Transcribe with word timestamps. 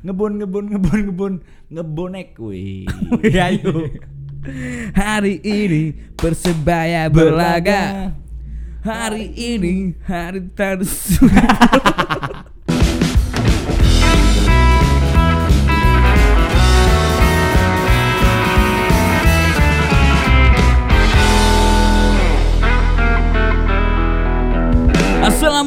ngebon 0.00 0.32
ngebon 0.40 0.64
ngebon 0.72 1.00
ngebon 1.06 1.34
ngebonek 1.68 2.30
wih 2.40 2.88
Ayo. 3.46 3.92
Hari 4.96 5.36
ini 5.44 5.92
Persebaya 6.16 7.12
berlaga. 7.12 8.16
Hari 8.80 9.28
ini 9.36 9.92
hari 10.08 10.48
tersu. 10.56 11.28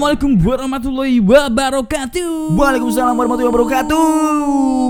Assalamualaikum 0.03 0.35
warahmatullahi 0.43 1.17
wabarakatuh. 1.23 2.59
Waalaikumsalam 2.59 3.15
warahmatullahi 3.15 3.55
wabarakatuh 3.55 4.03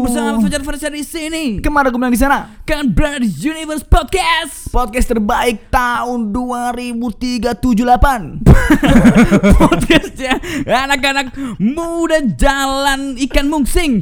Bersama 0.10 0.42
Fajar 0.42 0.66
Farsha 0.66 0.90
di 0.90 1.06
sini. 1.06 1.62
ke 1.62 1.70
mana 1.70 1.94
gue 1.94 2.02
bilang 2.02 2.10
di 2.10 2.18
sana 2.18 2.50
Kan 2.66 2.90
berada 2.90 3.22
di 3.22 3.30
Universe 3.30 3.86
Podcast. 3.86 4.74
podcast 4.74 5.14
terbaik 5.14 5.70
tahun 5.70 6.34
2038 6.34 7.46
Podcastnya 9.62 10.42
anak-anak 10.66 11.30
muda 11.62 12.18
jalan 12.34 13.14
ikan 13.30 13.54
mungsing. 13.54 14.02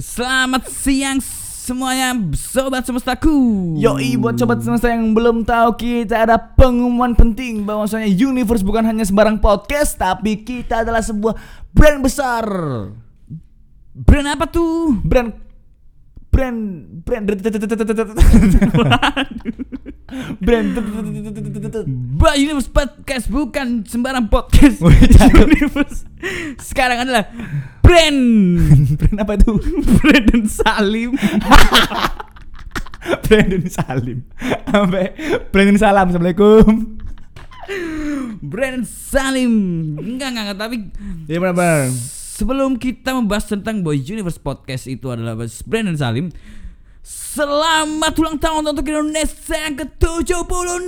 Selamat 0.00 0.64
siang 0.64 1.20
semuanya 1.62 2.18
sobat 2.34 2.82
semestaku. 2.82 3.30
Yoi 3.78 4.18
buat 4.18 4.34
sobat 4.34 4.58
semesta 4.66 4.90
yang 4.90 5.14
belum 5.14 5.46
tahu 5.46 5.78
kita 5.78 6.26
ada 6.26 6.34
pengumuman 6.34 7.14
penting 7.14 7.62
bahwasanya 7.62 8.10
Universe 8.10 8.66
bukan 8.66 8.82
hanya 8.82 9.06
sembarang 9.06 9.38
podcast 9.38 9.94
tapi 9.94 10.42
kita 10.42 10.82
adalah 10.82 10.98
sebuah 10.98 11.38
brand 11.70 12.02
besar. 12.02 12.42
Brand 13.94 14.26
apa 14.26 14.50
tuh? 14.50 14.98
Brand 15.06 15.30
brand 16.32 16.58
brand 17.06 17.28
brand 20.42 20.66
Bah 22.18 22.34
Universe 22.34 22.72
Podcast 22.72 23.30
bukan 23.30 23.86
sembarang 23.86 24.26
podcast. 24.26 24.82
Universe 25.46 26.10
sekarang 26.58 27.06
adalah 27.06 27.30
brand 27.82 28.20
brand 28.98 29.18
apa 29.20 29.32
itu? 29.36 29.52
Brandon 30.00 30.44
Salim. 30.48 31.10
Brandon 33.26 33.64
Salim. 33.66 34.18
Sampai 34.70 35.12
Brandon 35.50 35.78
Salam. 35.78 36.06
Assalamualaikum. 36.08 36.96
Brandon 38.42 38.86
Salim. 38.86 39.52
Enggak 39.98 40.34
enggak, 40.34 40.44
enggak 40.46 40.58
tapi 40.58 40.76
Ya 41.26 41.42
benar-benar. 41.42 41.90
Sebelum 42.32 42.80
kita 42.80 43.14
membahas 43.14 43.46
tentang 43.46 43.84
Boy 43.84 44.00
Universe 44.02 44.40
Podcast 44.40 44.88
itu 44.88 45.10
adalah 45.12 45.36
Brandon 45.66 45.98
Salim 45.98 46.32
Selamat 47.02 48.14
ulang 48.14 48.38
tahun 48.38 48.62
untuk 48.62 48.86
Indonesia 48.86 49.58
yang 49.58 49.74
ke-76. 49.74 50.86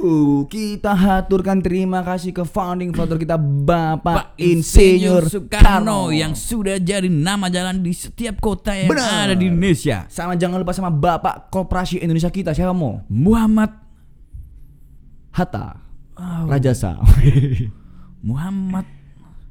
Wuh, 0.00 0.48
kita 0.48 0.96
haturkan 0.96 1.60
terima 1.60 2.00
kasih 2.00 2.32
ke 2.32 2.40
founding 2.48 2.96
father 2.96 3.20
kita 3.20 3.36
Bapak 3.36 4.32
Insinyur 4.40 5.28
Soekarno 5.28 6.08
yang 6.16 6.32
sudah 6.32 6.80
jadi 6.80 7.12
nama 7.12 7.52
jalan 7.52 7.84
di 7.84 7.92
setiap 7.92 8.40
kota 8.40 8.72
yang 8.72 8.88
Benar. 8.88 9.28
ada 9.28 9.34
di 9.36 9.52
Indonesia. 9.52 10.08
Sama 10.08 10.32
jangan 10.32 10.64
lupa 10.64 10.72
sama 10.72 10.88
Bapak 10.88 11.52
Koperasi 11.52 12.00
Indonesia 12.00 12.32
kita 12.32 12.56
siapa 12.56 12.72
mau? 12.72 13.04
Muhammad 13.12 13.68
Hatta. 15.36 15.76
Oh, 16.16 16.48
Rajasa 16.48 16.96
Muhammad. 18.24 18.88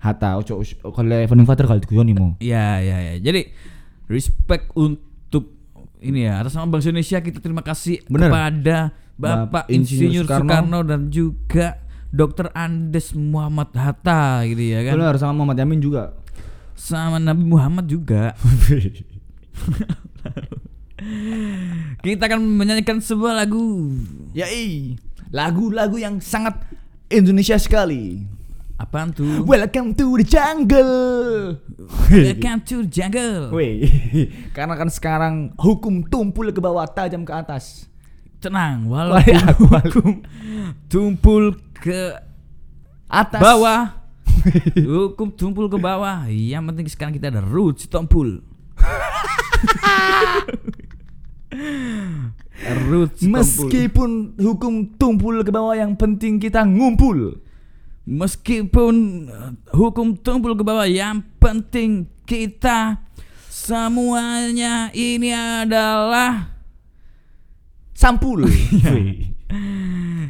Hatta 0.01 0.41
kalau 0.41 1.13
founding 1.29 1.45
father 1.45 1.69
kalau 1.69 1.77
diguyoni 1.77 2.17
mau. 2.17 2.33
Ya 2.41 2.81
ya 2.81 3.13
ya 3.13 3.21
Jadi 3.21 3.74
respect 4.11 4.69
untuk 4.77 5.53
ini 6.01 6.29
ya 6.29 6.41
atas 6.43 6.53
nama 6.53 6.69
bangsa 6.69 6.93
Indonesia 6.93 7.17
kita 7.23 7.39
terima 7.41 7.65
kasih 7.65 8.05
Bener. 8.05 8.29
kepada 8.29 8.77
Bapak 9.15 9.65
Bapak 9.65 9.65
Insinyur 9.71 10.21
Insinyur 10.21 10.25
Soekarno. 10.27 10.43
Soekarno. 10.45 10.79
dan 10.85 11.01
juga 11.09 11.67
Dr. 12.15 12.47
Andes 12.55 13.11
Muhammad 13.15 13.75
Hatta 13.75 14.45
gitu 14.47 14.63
ya 14.71 14.79
kan. 14.87 14.93
Benar 14.95 15.15
sama 15.19 15.33
Muhammad 15.43 15.59
Yamin 15.59 15.79
juga 15.83 16.15
Sama 16.75 17.19
Nabi 17.19 17.43
Muhammad 17.43 17.87
juga. 17.87 18.35
Kita 22.03 22.23
akan 22.27 22.39
menyanyikan 22.43 22.99
sebuah 22.99 23.35
lagu. 23.35 23.95
Yai 24.35 24.99
lagu-lagu 25.35 25.99
yang 25.99 26.23
sangat 26.23 26.55
Indonesia 27.09 27.59
sekali 27.59 28.23
Apaan 28.75 29.15
tuh? 29.15 29.39
Welcome 29.47 29.95
to 29.95 30.19
the 30.19 30.27
jungle 30.27 31.55
Welcome 32.11 32.59
to 32.67 32.83
the 32.83 32.91
jungle. 32.91 33.55
Wih, 33.55 33.87
karena 34.55 34.75
kan 34.75 34.91
sekarang 34.91 35.55
hukum 35.55 36.03
tumpul 36.11 36.51
ke 36.51 36.59
bawah 36.59 36.83
tajam 36.83 37.23
ke 37.23 37.31
atas. 37.31 37.87
Tenang, 38.43 38.91
walaupun 38.91 39.39
aku 39.47 39.63
hukum 39.71 40.11
tumpul 40.91 41.55
ke 41.79 42.19
Atas. 43.07 43.39
bawah 43.39 44.11
hukum 44.75 45.31
tumpul 45.31 45.71
ke 45.71 45.79
bawah 45.79 46.27
yang 46.27 46.67
penting 46.67 46.91
sekarang 46.91 47.15
kita 47.15 47.31
ada 47.31 47.39
roots 47.39 47.87
tumpul 47.87 48.43
roots 52.91 53.23
tumpul 53.23 53.39
Meskipun 53.39 54.35
hukum 54.35 54.99
tumpul 54.99 55.47
ke 55.47 55.51
bawah 55.53 55.79
yang 55.79 55.95
penting 55.95 56.43
kita 56.43 56.67
ngumpul. 56.67 57.39
Meskipun 58.05 58.95
uh, 59.27 59.51
hukum 59.73 60.15
tumpul 60.17 60.53
ke 60.53 60.63
bawah 60.63 60.85
yang 60.85 61.25
penting 61.41 62.05
kita 62.25 63.01
semuanya 63.49 64.93
ini 64.93 65.33
adalah 65.33 66.55
Sampul. 67.95 68.45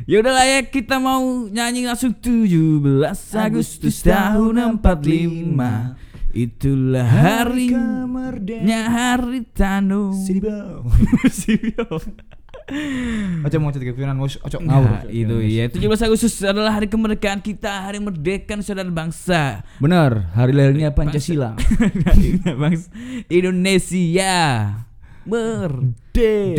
Ya 0.05 0.21
udahlah 0.21 0.45
ya 0.45 0.61
kita 0.61 1.01
mau 1.01 1.49
nyanyi 1.49 1.89
langsung 1.89 2.13
17 2.13 2.77
Agustus 3.33 4.05
tahun 4.05 4.77
45 4.77 5.49
Itulah 6.35 7.07
harinya 7.09 8.05
kemerdekaan. 8.05 8.85
hari 8.91 9.41
tanu 9.49 10.13
Sibau. 10.13 10.85
Sibio. 11.41 11.89
Ojo 13.45 13.55
mau 13.61 13.69
jadi 13.69 13.93
kepikiran 13.93 14.17
ojo 14.17 14.57
ngawur. 14.57 15.05
itu 15.13 15.35
ya 15.45 15.69
17 15.69 15.85
Agustus 15.85 16.41
adalah 16.41 16.73
hari 16.73 16.89
kemerdekaan 16.89 17.37
kita 17.37 17.85
Hari 17.85 18.01
merdeka 18.01 18.57
saudara 18.65 18.89
bangsa 18.89 19.61
Benar, 19.77 20.33
hari 20.33 20.49
lahirnya 20.57 20.89
Pancasila. 20.89 21.53
Bangsa 22.61 22.89
Indonesia 23.29 24.37
Merdeka 25.29 26.57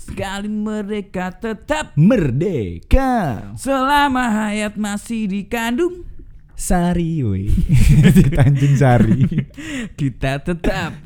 Sekali 0.00 0.48
mereka 0.48 1.32
tetap 1.32 1.92
Merdeka. 1.96 3.52
Selama 3.60 4.48
hayat 4.48 4.76
masih 4.80 5.28
dikandung 5.28 6.04
Sari 6.54 7.18
woi. 7.26 7.50
Di 8.16 8.30
Tanjung 8.30 8.78
Sari. 8.78 9.26
Kita 9.98 10.38
tetap 10.38 11.02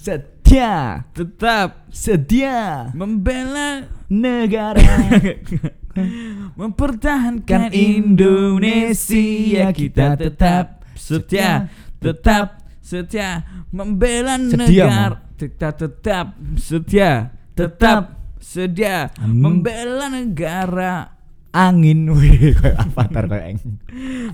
Setia, 0.48 1.04
Tetap. 1.12 1.68
Sedia 1.92 2.88
Membela 2.96 3.84
negara. 4.08 4.80
Mempertahankan 6.56 7.68
Kan 7.68 7.76
Indonesia 7.76 9.68
Kita 9.76 10.16
tetap 10.16 10.88
setia. 10.96 11.68
Tetap 12.00 12.64
setia. 12.80 13.44
Membela 13.68 14.40
Sedia, 14.40 14.56
negara. 14.56 15.20
Kita 15.36 15.68
tetap 15.76 16.32
setia. 16.56 17.28
Tetap 17.52 18.16
sedia 18.40 19.12
Hmm. 19.20 19.44
Membela 19.44 20.08
negara 20.08 21.17
Angin 21.58 22.06
woi, 22.06 22.30
kayak 22.62 22.78
avatar 22.78 23.24
kayak 23.26 23.46
eng. 23.50 23.82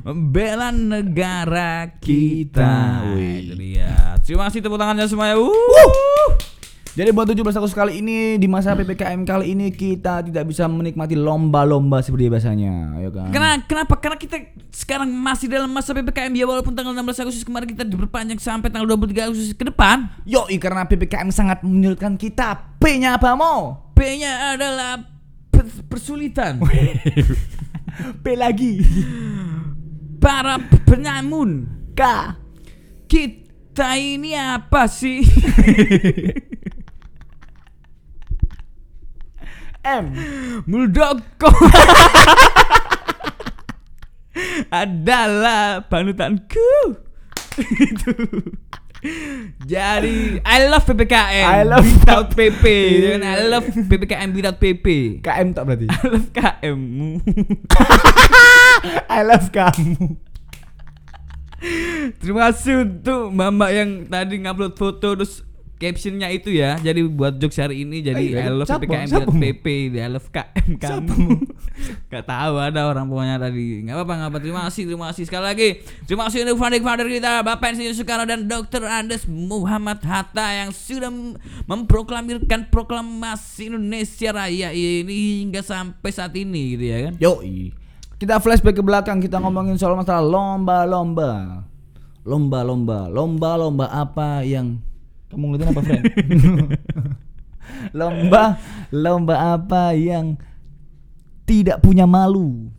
Membela 0.05 0.69
negara 0.69 1.97
kita 1.97 3.01
Wih. 3.17 3.49
Itu 3.49 3.55
dia. 3.57 4.21
Terima 4.21 4.53
kasih 4.53 4.61
tepuk 4.61 4.77
tangannya 4.77 5.09
semuanya 5.09 5.41
uh. 5.41 6.29
Jadi 6.95 7.11
buat 7.11 7.27
17 7.27 7.43
Agustus 7.59 7.75
kali 7.75 7.99
ini 8.05 8.39
di 8.39 8.47
masa 8.47 8.77
PPKM 8.79 9.27
kali 9.27 9.57
ini 9.57 9.73
kita 9.75 10.23
tidak 10.23 10.47
bisa 10.47 10.71
menikmati 10.71 11.19
lomba-lomba 11.19 11.99
seperti 11.99 12.31
biasanya, 12.31 13.03
ya 13.03 13.11
kan? 13.11 13.35
Karena 13.35 13.53
kenapa? 13.67 13.95
Karena 13.99 14.15
kita 14.15 14.39
sekarang 14.71 15.11
masih 15.11 15.51
dalam 15.51 15.73
masa 15.75 15.91
PPKM 15.91 16.31
ya 16.31 16.47
walaupun 16.47 16.71
tanggal 16.77 16.95
16 16.95 17.25
Agustus 17.27 17.43
kemarin 17.43 17.67
kita 17.67 17.83
diperpanjang 17.83 18.39
sampai 18.39 18.71
tanggal 18.71 18.87
23 18.95 19.27
Agustus 19.27 19.57
ke 19.59 19.65
depan. 19.67 20.07
Yoi 20.23 20.61
karena 20.61 20.87
PPKM 20.87 21.35
sangat 21.35 21.67
menyulitkan 21.67 22.15
kita. 22.15 22.79
P-nya 22.79 23.19
apa 23.19 23.35
mau? 23.35 23.91
P-nya 23.99 24.55
adalah 24.55 25.14
persulitan. 25.89 26.61
P 28.23 28.25
lagi. 28.35 28.83
Para 30.19 30.59
penyamun. 30.89 31.67
K. 31.95 32.03
Kita 33.07 33.95
ini 33.95 34.35
apa 34.35 34.91
sih? 34.91 35.23
M. 39.85 40.07
Muldoko. 40.67 41.53
adalah 44.75 45.87
panutanku. 45.87 46.99
Itu. 47.59 48.13
Jadi 49.73 50.41
I 50.41 50.59
love 50.69 50.85
PPKM. 50.89 51.45
I 51.45 51.63
love 51.65 51.85
without 51.85 52.33
PP. 52.33 52.65
I 53.21 53.45
love 53.45 53.65
PPKM 53.69 54.31
without 54.33 54.57
PP. 54.57 55.21
KM 55.21 55.53
tak 55.53 55.65
berarti. 55.69 55.87
I 55.93 56.07
love 56.09 56.29
KM. 56.33 56.81
I 59.17 59.21
love 59.25 59.49
kamu. 59.49 60.21
Terima 62.21 62.53
kasih 62.53 62.85
untuk 62.85 63.33
mama 63.33 63.73
yang 63.73 64.05
tadi 64.05 64.37
ngupload 64.37 64.77
foto 64.77 65.17
terus 65.17 65.41
captionnya 65.85 66.29
itu 66.29 66.49
ya. 66.49 66.81
Jadi 66.81 67.05
buat 67.05 67.37
jokes 67.37 67.61
hari 67.61 67.85
ini 67.85 68.01
jadi 68.01 68.25
Eh, 68.33 68.41
I 68.41 68.49
love? 68.49 68.65
PPKM? 68.65 69.29
PP. 69.29 69.67
I 69.93 70.09
love 70.09 70.29
KM 70.29 70.81
kamu. 70.81 71.45
Gak 72.13 72.25
tahu 72.25 72.55
ada 72.57 72.87
orang 72.87 73.05
pokoknya 73.05 73.37
tadi. 73.37 73.83
Gak 73.83 73.95
apa-apa, 73.95 74.13
gak 74.17 74.29
apa. 74.31 74.39
Terima 74.39 74.61
kasih, 74.65 74.83
terima 74.87 75.07
kasih 75.11 75.25
sekali 75.27 75.45
lagi. 75.45 75.69
Terima 76.05 76.23
kasih 76.27 76.39
untuk 76.43 76.57
founder 76.57 76.81
founder 76.81 77.07
kita 77.07 77.43
Bapak 77.43 77.69
Insinyur 77.71 77.93
Soekarno 77.93 78.25
dan 78.25 78.47
Dr. 78.47 78.83
Andes 78.83 79.27
Muhammad 79.27 80.01
Hatta 80.01 80.47
yang 80.55 80.71
sudah 80.71 81.11
mem- 81.11 81.37
memproklamirkan 81.67 82.69
proklamasi 82.69 83.69
Indonesia 83.69 84.31
Raya 84.31 84.71
ini 84.71 85.43
hingga 85.43 85.61
sampai 85.61 86.09
saat 86.09 86.33
ini 86.33 86.75
gitu 86.75 86.85
ya 86.87 86.99
kan. 87.05 87.15
Yoi. 87.19 87.75
Kita 88.15 88.39
flashback 88.39 88.79
ke 88.79 88.83
belakang 88.83 89.19
kita 89.19 89.37
ngomongin 89.37 89.75
soal 89.75 89.99
masalah 89.99 90.23
lomba-lomba. 90.23 91.67
Lomba-lomba, 92.23 93.11
lomba-lomba 93.11 93.91
apa 93.91 94.41
yang 94.41 94.81
kamu 95.35 95.45
ngeliatin 95.51 95.71
apa, 95.75 95.83
friend? 95.83 96.05
lomba, 97.99 98.45
lomba 98.95 99.35
apa 99.59 99.93
yang 99.99 100.39
tidak 101.45 101.83
punya 101.83 102.07
malu? 102.07 102.71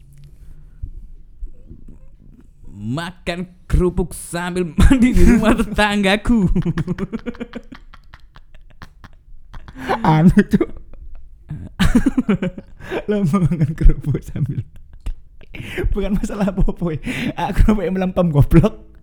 Makan 2.76 3.68
kerupuk 3.68 4.16
sambil 4.16 4.68
mandi 4.72 5.12
di 5.12 5.24
rumah 5.26 5.58
tetanggaku. 5.60 6.48
anu 10.06 10.38
tuh. 10.48 10.70
lomba 13.12 13.36
makan 13.44 13.72
kerupuk 13.76 14.24
sambil 14.24 14.64
bukan 15.92 16.12
masalah 16.20 16.52
apa-apa 16.52 16.96
ya. 16.96 17.00
Aku 17.52 17.76
yang 17.80 17.96
melempem 17.96 18.32
goblok. 18.32 18.95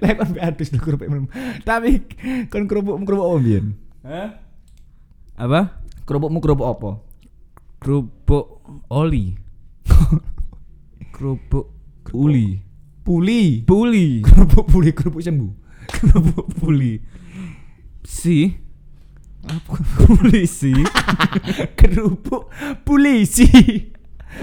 Lah 0.00 0.10
kon 0.16 0.36
adus 0.38 0.68
lho 0.72 0.78
kerupuk 0.80 1.08
melempem. 1.08 1.32
Tapi 1.64 2.04
kon 2.48 2.64
kerupuk 2.68 2.96
kerupuk 3.04 3.26
apa 3.26 3.38
biyen? 3.40 3.66
Hah? 4.02 4.28
Apa? 5.38 5.60
Kerupukmu 6.04 6.38
kerupuk 6.42 6.68
apa? 6.68 6.90
Kerupuk 7.82 8.46
oli. 8.92 9.38
kerupuk 11.14 11.72
uli. 12.12 12.62
Puli. 13.02 13.66
Puli. 13.66 14.22
Kerupuk 14.22 14.66
puli 14.70 14.90
kerupuk 14.94 15.22
sembuh. 15.22 15.52
kerupuk 15.90 16.46
puli. 16.58 17.02
Si. 18.06 18.62
Apa? 19.42 19.74
Polisi. 20.06 20.70
kerupuk 21.78 22.46
polisi. 22.86 23.46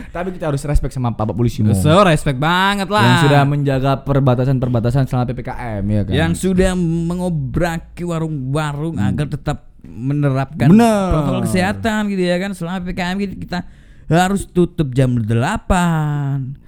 Tapi 0.10 0.30
kita 0.32 0.48
harus 0.48 0.62
respect 0.62 0.92
sama 0.92 1.12
Bapak 1.12 1.34
polisi 1.34 1.60
Mo. 1.60 1.74
So 1.74 2.02
respect 2.02 2.38
banget 2.38 2.88
lah. 2.88 3.02
yang 3.02 3.18
sudah 3.24 3.42
menjaga 3.44 3.92
perbatasan-perbatasan 4.00 5.06
selama 5.06 5.26
PPKM 5.28 5.84
ya 5.84 6.02
kan. 6.04 6.14
yang 6.14 6.32
sudah 6.34 6.72
mengobraki 6.74 8.04
warung-warung 8.04 8.96
agar 8.96 9.26
tetap 9.28 9.66
menerapkan 9.80 10.68
Bener. 10.68 11.10
protokol 11.10 11.42
kesehatan 11.44 12.08
gitu 12.08 12.22
ya 12.22 12.36
kan 12.38 12.52
selama 12.52 12.82
PPKM 12.82 13.16
gitu, 13.20 13.36
kita 13.40 13.60
harus 14.08 14.44
tutup 14.46 14.90
jam 14.90 15.16
8 15.16 15.30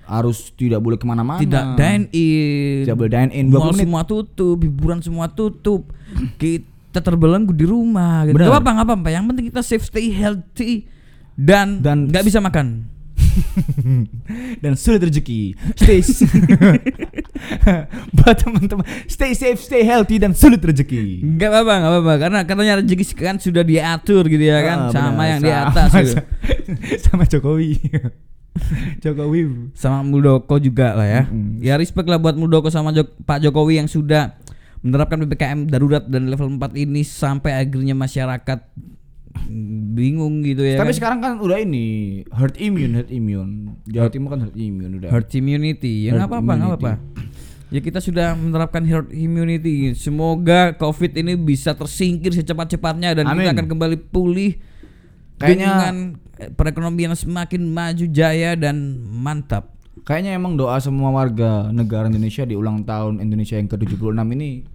harus 0.06 0.52
tidak 0.52 0.78
boleh 0.78 0.96
ke 0.96 1.04
mana-mana. 1.04 1.40
tidak 1.40 1.74
dine 1.74 2.06
in 2.12 2.84
Tidak 2.84 2.96
boleh 2.96 3.12
dine 3.12 3.32
in 3.32 3.46
20 3.48 3.52
mall 3.52 3.72
menit. 3.72 3.82
semua 3.82 4.02
tutup 4.04 4.58
hiburan 4.60 5.00
semua 5.00 5.26
tutup 5.28 5.90
kita 6.36 7.00
terbelenggu 7.00 7.50
di 7.50 7.64
rumah 7.64 8.24
gitu 8.24 8.36
Bener. 8.36 8.46
Gak 8.46 8.54
apa-apa 8.54 8.72
gak 8.74 8.86
apa-apa 8.88 9.10
yang 9.10 9.24
penting 9.26 9.46
kita 9.48 9.62
safe 9.62 9.82
stay 9.82 10.10
healthy 10.10 10.86
dan 11.34 11.80
Dan- 11.80 12.08
nggak 12.08 12.24
bisa 12.24 12.38
makan 12.38 12.86
Dan 14.64 14.74
sulit 14.74 15.02
rezeki. 15.02 15.42
Stay 15.74 16.00
Buat 18.14 18.36
teman-teman, 18.38 18.86
stay 19.06 19.32
safe, 19.32 19.58
stay 19.58 19.82
healthy 19.82 20.16
dan 20.16 20.32
sulit 20.32 20.60
rezeki. 20.60 21.26
nggak 21.26 21.50
apa-apa 21.50 21.74
nggak 21.76 21.92
apa-apa 21.92 22.14
karena 22.18 22.40
katanya 22.44 22.74
rezeki 22.78 23.06
kan 23.16 23.36
sudah 23.36 23.62
diatur 23.62 24.24
gitu 24.26 24.42
ya 24.42 24.62
kan 24.62 24.78
Ah, 24.84 24.92
sama 24.92 25.10
benar. 25.18 25.28
yang 25.28 25.40
di 25.40 25.50
Sama- 25.50 25.66
atas 25.68 25.90
gitu. 25.98 26.16
sama 27.02 27.24
Jokowi. 27.26 27.70
Jokowi. 29.00 29.42
sama 29.74 30.00
Muldoko 30.02 30.56
juga 30.58 30.94
lah 30.94 31.08
ya. 31.08 31.22
Mm-mm. 31.26 31.60
Ya 31.60 31.76
respect 31.76 32.06
lah 32.06 32.18
buat 32.18 32.36
Muldoko 32.36 32.68
sama 32.68 32.92
Jok- 32.92 33.24
Pak 33.24 33.42
Jokowi 33.42 33.80
yang 33.80 33.88
sudah 33.88 34.38
menerapkan 34.82 35.18
PPKM 35.20 35.66
darurat 35.68 36.04
dan 36.04 36.26
level 36.26 36.50
4 36.52 36.74
ini 36.76 37.02
sampai 37.02 37.54
akhirnya 37.56 37.94
masyarakat 37.94 38.60
bingung 39.92 40.42
gitu 40.42 40.64
ya. 40.64 40.80
Tapi 40.80 40.92
kan. 40.92 40.98
sekarang 40.98 41.20
kan 41.20 41.34
udah 41.40 41.58
ini 41.60 42.22
herd 42.32 42.56
immune, 42.58 42.96
herd 42.96 43.12
immune. 43.12 43.78
Jawa 43.86 44.08
Timur 44.08 44.34
kan 44.34 44.48
herd 44.48 44.56
immune 44.56 44.94
udah. 44.98 45.10
herd 45.12 45.30
immunity 45.32 46.08
ya 46.08 46.16
Herd 46.16 46.20
nggak 46.24 46.30
apa-apa 46.32 46.52
nggak 46.56 46.70
apa-apa. 46.72 46.94
Ya 47.72 47.80
kita 47.80 48.04
sudah 48.04 48.36
menerapkan 48.36 48.84
herd 48.84 49.16
immunity. 49.16 49.96
Semoga 49.96 50.76
COVID 50.76 51.16
ini 51.16 51.40
bisa 51.40 51.72
tersingkir 51.72 52.36
secepat-cepatnya 52.36 53.16
dan 53.16 53.24
kita 53.32 53.48
Amin. 53.48 53.56
akan 53.56 53.68
kembali 53.68 53.98
pulih 54.12 54.60
Kayaknya- 55.40 55.56
dengan 55.64 55.96
eh, 56.36 56.52
perekonomian 56.52 57.16
semakin 57.16 57.64
maju 57.64 58.06
jaya 58.12 58.60
dan 58.60 59.00
mantap. 59.08 59.72
Kayaknya 60.04 60.36
emang 60.36 60.60
doa 60.60 60.80
semua 60.84 61.16
warga 61.16 61.72
negara 61.72 62.12
Indonesia 62.12 62.44
di 62.44 62.56
ulang 62.60 62.84
tahun 62.84 63.24
Indonesia 63.24 63.56
yang 63.56 63.70
ke-76 63.70 64.20
ini 64.36 64.66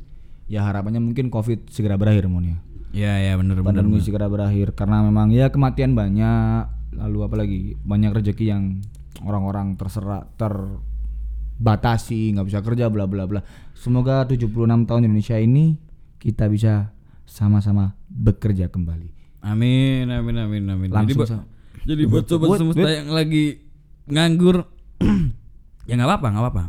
ya 0.47 0.63
harapannya 0.63 1.03
mungkin 1.03 1.29
Covid 1.29 1.69
segera 1.69 1.99
berakhir 1.99 2.31
mon 2.31 2.47
ya. 2.47 2.57
Ya 2.97 3.21
ya 3.21 3.37
benar 3.37 3.61
benar. 3.61 3.85
Pandemi 3.85 4.01
segera 4.01 4.25
berakhir 4.25 4.73
karena 4.73 5.05
memang 5.05 5.29
ya 5.29 5.53
kematian 5.53 5.93
banyak 5.93 6.65
lalu 6.97 7.19
apalagi 7.29 7.59
banyak 7.85 8.09
rezeki 8.17 8.45
yang 8.49 8.81
orang-orang 9.21 9.77
terserak 9.77 10.33
terbatasi 10.41 12.33
nggak 12.33 12.47
bisa 12.49 12.65
kerja 12.65 12.89
bla 12.89 13.05
bla 13.05 13.29
bla. 13.29 13.45
Semoga 13.77 14.25
76 14.25 14.49
tahun 14.89 15.05
Indonesia 15.05 15.37
ini 15.37 15.77
kita 16.17 16.49
bisa 16.49 16.97
sama-sama 17.29 17.93
bekerja 18.09 18.73
kembali. 18.73 19.13
Amin 19.45 20.09
amin 20.09 20.37
amin 20.41 20.65
amin. 20.73 20.89
jadi 20.89 20.97
Langsung 20.97 21.21
buat, 21.21 21.29
sa- 21.29 21.47
jadi 21.85 22.03
buat 22.09 22.25
sobat 22.25 22.49
Buat- 22.49 22.61
semesta 22.65 22.89
yang 22.89 23.13
lagi 23.13 23.61
nganggur 24.09 24.65
ya 25.89 25.93
nggak 25.95 26.09
apa-apa 26.09 26.27
nggak 26.33 26.45
apa-apa. 26.49 26.65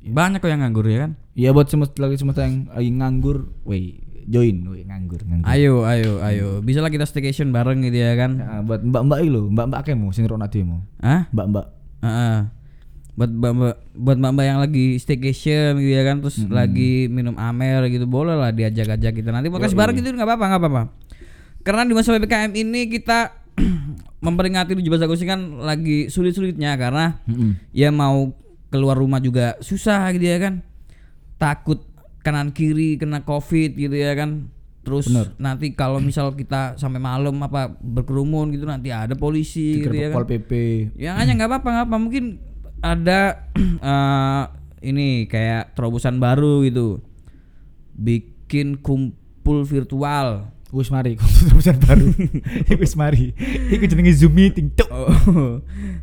Banyak 0.00 0.42
kok 0.42 0.50
yang 0.50 0.66
nganggur 0.66 0.90
ya 0.90 1.06
kan. 1.06 1.14
Ya 1.38 1.54
buat 1.54 1.70
semesta 1.70 1.94
lagi 2.02 2.18
semesta 2.18 2.42
yang 2.42 2.66
lagi 2.66 2.90
nganggur, 2.90 3.54
woi 3.62 4.09
join, 4.30 4.62
woi 4.70 4.86
nganggur 4.86 5.20
nganggur. 5.26 5.50
Ayo 5.50 5.82
ayo 5.84 6.22
ayo. 6.22 6.48
Bisa 6.62 6.78
lah 6.78 6.88
kita 6.88 7.02
staycation 7.04 7.50
bareng 7.50 7.82
gitu 7.82 7.98
ya 7.98 8.14
kan. 8.14 8.38
Nah, 8.38 8.62
buat 8.62 8.80
mbak-mbak 8.86 9.18
loh, 9.26 9.50
mbak-mbak 9.50 9.90
kemu 9.90 10.14
sing 10.14 10.24
rona 10.30 10.46
demo. 10.46 10.86
Hah? 11.02 11.26
Mbak-mbak. 11.34 11.66
Heeh. 12.06 12.38
Buat 13.18 13.30
mbak-mbak 13.34 13.74
buat 13.98 14.16
mbak-mbak 14.22 14.44
yang 14.46 14.58
lagi 14.62 14.96
staycation 15.02 15.82
gitu 15.82 15.92
ya 15.92 16.06
kan 16.06 16.22
terus 16.22 16.40
lagi 16.46 17.10
minum 17.10 17.34
amer 17.36 17.90
gitu 17.90 18.06
boleh 18.06 18.38
lah 18.38 18.54
diajak-ajak 18.54 19.12
kita 19.12 19.28
nanti 19.34 19.50
podcast 19.50 19.76
bareng 19.76 19.98
gitu 19.98 20.14
nggak 20.14 20.24
apa-apa 20.24 20.44
nggak 20.46 20.62
apa-apa. 20.62 20.82
Karena 21.60 21.82
di 21.84 21.92
masa 21.92 22.14
PPKM 22.16 22.54
ini 22.56 22.88
kita 22.88 23.34
memperingati 24.24 24.72
17 24.72 25.04
Agustus 25.04 25.26
kan 25.26 25.60
lagi 25.60 26.08
sulit-sulitnya 26.08 26.78
karena 26.78 27.20
Mm-mm. 27.28 27.58
ya 27.74 27.92
mau 27.92 28.32
keluar 28.70 28.96
rumah 28.96 29.18
juga 29.20 29.58
susah 29.60 30.08
gitu 30.14 30.24
ya 30.30 30.38
kan. 30.40 30.54
Takut 31.36 31.89
kanan 32.20 32.52
kiri 32.52 33.00
kena 33.00 33.24
Covid 33.24 33.76
gitu 33.76 33.96
ya 33.96 34.12
kan. 34.16 34.52
Terus 34.80 35.12
Bener. 35.12 35.36
nanti 35.36 35.76
kalau 35.76 36.00
misal 36.00 36.32
kita 36.32 36.80
sampai 36.80 36.96
malam 36.96 37.36
apa 37.44 37.68
berkerumun 37.78 38.48
gitu 38.56 38.64
nanti 38.64 38.88
ada 38.88 39.12
polisi 39.12 39.84
gitu 39.84 39.92
ya 39.92 40.08
kan. 40.12 40.24
PP. 40.24 40.52
Yang 40.96 41.16
hanya 41.20 41.32
nggak 41.36 41.50
apa-apa 41.52 41.68
nggak 41.68 41.86
apa 41.88 41.96
mungkin 42.00 42.24
ada 42.80 43.20
eh, 43.92 44.42
ini 44.80 45.28
kayak 45.28 45.76
terobosan 45.76 46.16
baru 46.16 46.64
gitu. 46.64 47.04
Bikin 47.92 48.80
kumpul 48.80 49.68
virtual. 49.68 50.48
Wis 50.70 50.86
mari 50.88 51.18
terusan 51.50 51.76
baru. 51.82 52.08
Iku 52.70 52.80
wis 52.86 52.94
mari. 52.96 53.36
Iku 53.74 53.84
jenenge 53.84 54.16
Zoom 54.16 54.32
meeting. 54.32 54.72
Cuk. 54.72 54.88
Oh. 54.88 55.60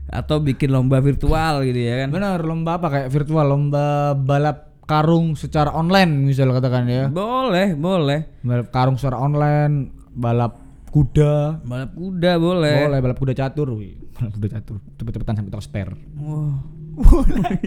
Atau 0.19 0.43
bikin 0.43 0.69
lomba 0.69 1.01
virtual 1.01 1.65
gitu 1.65 1.79
ya 1.81 2.05
kan. 2.05 2.13
Bener, 2.13 2.39
lomba 2.45 2.77
apa 2.77 2.87
kayak 2.93 3.09
virtual, 3.09 3.47
lomba 3.47 4.13
balap 4.13 4.76
karung 4.87 5.35
secara 5.35 5.75
online 5.75 6.31
misal 6.31 6.49
katakan 6.55 6.87
ya. 6.87 7.11
Boleh, 7.11 7.75
boleh. 7.75 8.39
Balap 8.41 8.71
karung 8.71 8.95
secara 8.95 9.19
online, 9.19 9.91
balap 10.15 10.63
kuda. 10.89 11.61
Balap 11.67 11.91
kuda 11.91 12.31
boleh. 12.39 12.87
Boleh 12.87 12.99
balap 13.03 13.17
kuda 13.19 13.33
catur, 13.35 13.75
wih. 13.75 13.99
balap 14.15 14.31
kuda 14.39 14.47
catur. 14.57 14.79
Cepet-cepetan 14.95 15.35
sampai 15.43 15.51
tahu 15.51 15.63
spare. 15.63 15.93
Wah. 16.23 16.55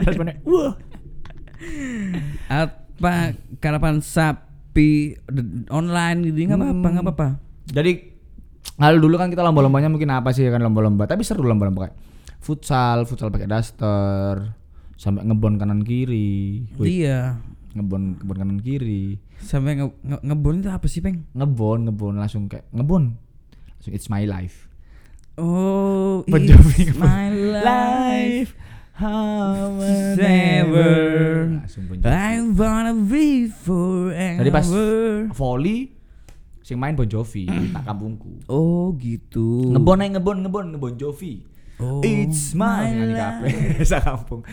Responnya, 0.00 0.40
Wah. 0.48 0.74
Apa 2.48 3.36
karapan 3.60 4.00
sapi 4.00 5.20
online 5.68 6.32
gitu 6.32 6.48
nggak 6.48 6.58
apa-apa 6.58 6.88
nggak 6.88 7.04
apa-apa. 7.04 7.28
Jadi 7.70 7.92
lalu 8.80 8.96
dulu 8.96 9.14
kan 9.20 9.28
kita 9.28 9.44
lomba-lombanya 9.44 9.92
mungkin 9.92 10.08
apa 10.10 10.32
sih 10.32 10.48
kan 10.48 10.64
lomba-lomba, 10.64 11.04
tapi 11.04 11.20
seru 11.20 11.44
lomba-lomba 11.44 11.86
kayak 11.86 11.96
futsal, 12.40 13.04
futsal 13.04 13.28
pakai 13.28 13.46
daster, 13.46 14.56
sampai 15.00 15.24
ngebon 15.24 15.56
kanan 15.56 15.80
kiri. 15.80 16.68
Wih, 16.76 17.08
Iya. 17.08 17.40
ngebon 17.72 18.20
ngebon 18.20 18.36
kanan 18.36 18.60
kiri. 18.60 19.16
Sampai 19.40 19.80
nge 19.80 19.88
nge- 20.04 20.24
ngebon 20.28 20.60
itu 20.60 20.68
apa 20.68 20.84
sih, 20.84 21.00
Peng? 21.00 21.24
Ngebon, 21.32 21.88
ngebon 21.88 22.20
langsung 22.20 22.44
kayak 22.46 22.68
ngebon. 22.68 23.16
Langsung 23.72 23.94
it's 23.96 24.12
my 24.12 24.28
life. 24.28 24.68
Oh, 25.40 26.20
Bon 26.28 26.36
it's 26.44 26.92
my 27.00 27.32
life. 27.32 28.52
how 28.92 29.72
Bon 29.72 30.12
Jovi. 30.12 32.04
I 32.04 32.44
wanna 32.44 32.92
be 32.92 33.48
forever. 33.48 34.44
Tadi 34.44 34.50
pas 34.52 34.68
volley 35.32 35.96
sing 36.60 36.76
main 36.76 36.92
Bon 36.92 37.08
Jovi 37.08 37.48
tak 37.74 37.88
kampungku. 37.88 38.44
Oh 38.46 38.92
gitu. 39.00 39.72
Ngebon 39.72 40.04
ngebon 40.04 40.44
ngebon 40.44 40.64
ngebon 40.76 40.92
Jovi. 41.00 41.40
Oh, 41.80 42.04
It's 42.04 42.52
my 42.52 42.92
my 42.92 43.16
life. 43.16 43.80
Sa 43.88 44.04
kampung. 44.04 44.44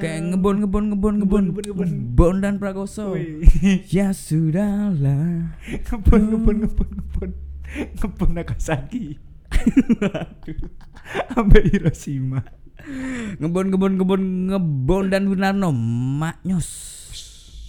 Kayak 0.00 0.32
ngebon 0.32 0.64
ngebon 0.64 0.84
ngebon 0.96 1.14
ngebon 1.20 1.44
Ngebon, 1.52 1.64
ngebon, 1.68 1.90
Bon 2.16 2.36
dan 2.40 2.56
Prakoso. 2.56 3.12
Ya 3.94 4.16
sudahlah. 4.16 5.52
ngebon 5.68 6.22
ngebon 6.32 6.56
ngebon 6.64 6.90
ngebon 6.96 7.30
ngebon 8.00 8.30
Nagasaki. 8.32 9.20
Aduh. 10.00 10.72
Sampai 11.36 11.68
Hiroshima. 11.68 12.40
Ngebon 13.36 13.68
ngebon 13.68 13.92
ngebon 14.00 14.22
ngebon 14.48 15.04
dan 15.12 15.28
Winarno 15.28 15.68
maknyos. 16.16 16.96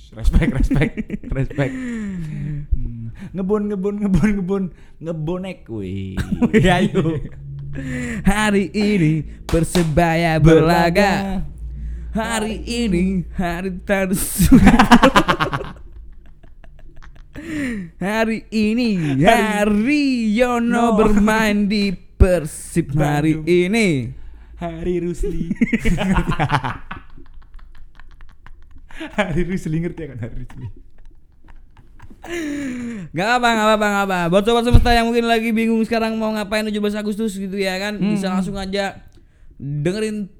Respect, 0.09 0.51
respect, 0.55 0.93
respect. 1.37 1.73
Hmm. 1.75 3.11
Ngebon, 3.35 3.69
ngebon, 3.69 3.95
ngebon, 4.01 4.29
ngebon, 4.41 4.63
ngebonek, 5.03 5.67
wih. 5.69 6.17
Ayo. 6.65 7.19
Hari 8.25 8.73
ini 8.73 9.23
persebaya 9.45 10.41
berlaga. 10.41 11.45
Hari 12.09 12.65
ini 12.65 13.21
hari 13.37 13.77
tersulit. 13.85 14.65
hari 18.01 18.49
ini 18.49 19.21
hari 19.21 20.05
Yono 20.41 20.93
No. 20.93 20.97
bermain 20.97 21.69
di 21.69 21.93
Persib 21.93 22.91
hari 22.97 23.37
ini. 23.45 24.11
Hari 24.59 24.99
Rusli. 24.99 25.47
Hari 29.15 29.47
Rusli 29.47 29.79
ngerti 29.79 30.03
kan 30.11 30.19
Hari 30.19 30.43
Rusli. 30.43 30.67
Gak 33.15 33.29
apa, 33.39 33.47
gak 33.47 33.69
apa, 33.79 33.85
gak 33.87 34.03
apa. 34.05 34.19
Buat 34.27 34.43
sobat 34.43 34.63
semesta 34.67 34.91
yang 34.91 35.07
mungkin 35.07 35.25
lagi 35.25 35.49
bingung 35.55 35.79
sekarang 35.87 36.19
mau 36.19 36.29
ngapain 36.35 36.67
17 36.67 36.75
Agustus 36.99 37.39
gitu 37.39 37.55
ya 37.55 37.79
kan, 37.79 37.95
bisa 37.97 38.27
langsung 38.29 38.59
aja 38.59 39.07
dengerin 39.59 40.31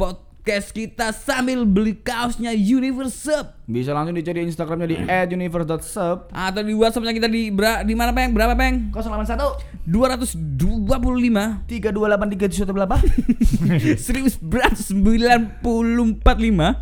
podcast 0.50 0.74
kita 0.74 1.13
sambil 1.13 1.62
beli 1.62 1.94
kaosnya 1.94 2.50
Universe 2.50 3.22
Up. 3.29 3.53
Bisa 3.70 3.94
langsung 3.94 4.18
dicari 4.18 4.41
Instagramnya 4.41 4.89
di 4.89 4.98
@universe.sub. 5.38 6.34
atau 6.34 6.62
di 6.65 6.74
WhatsAppnya 6.74 7.13
kita 7.13 7.29
di 7.29 7.53
bra, 7.53 7.86
di 7.86 7.94
mana 7.94 8.10
peng 8.10 8.34
berapa 8.34 8.58
peng 8.58 8.89
081 8.89 9.62
225 9.86 11.70
3283 11.70 12.65
berapa? 12.74 12.98
1945 12.98 14.41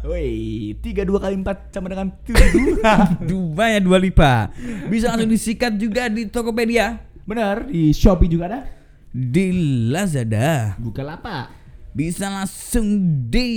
Woi, 0.08 0.32
32 0.80 0.88
kali 1.20 1.36
4 1.44 1.76
sama 1.76 1.92
dengan 1.92 2.08
7. 2.24 3.28
dua 3.28 3.66
ya 3.68 3.84
dua 3.84 4.00
lipa 4.00 4.48
bisa 4.88 5.12
langsung 5.12 5.28
disikat 5.28 5.76
juga 5.76 6.08
di 6.08 6.32
Tokopedia 6.32 7.04
Benar, 7.28 7.68
di 7.68 7.92
Shopee 7.92 8.32
juga 8.32 8.48
ada. 8.48 8.64
di 9.12 9.52
Lazada 9.92 10.80
Buka 10.80 11.04
lapak. 11.04 11.57
Bisa 11.98 12.30
langsung 12.30 12.86
di 13.25 13.50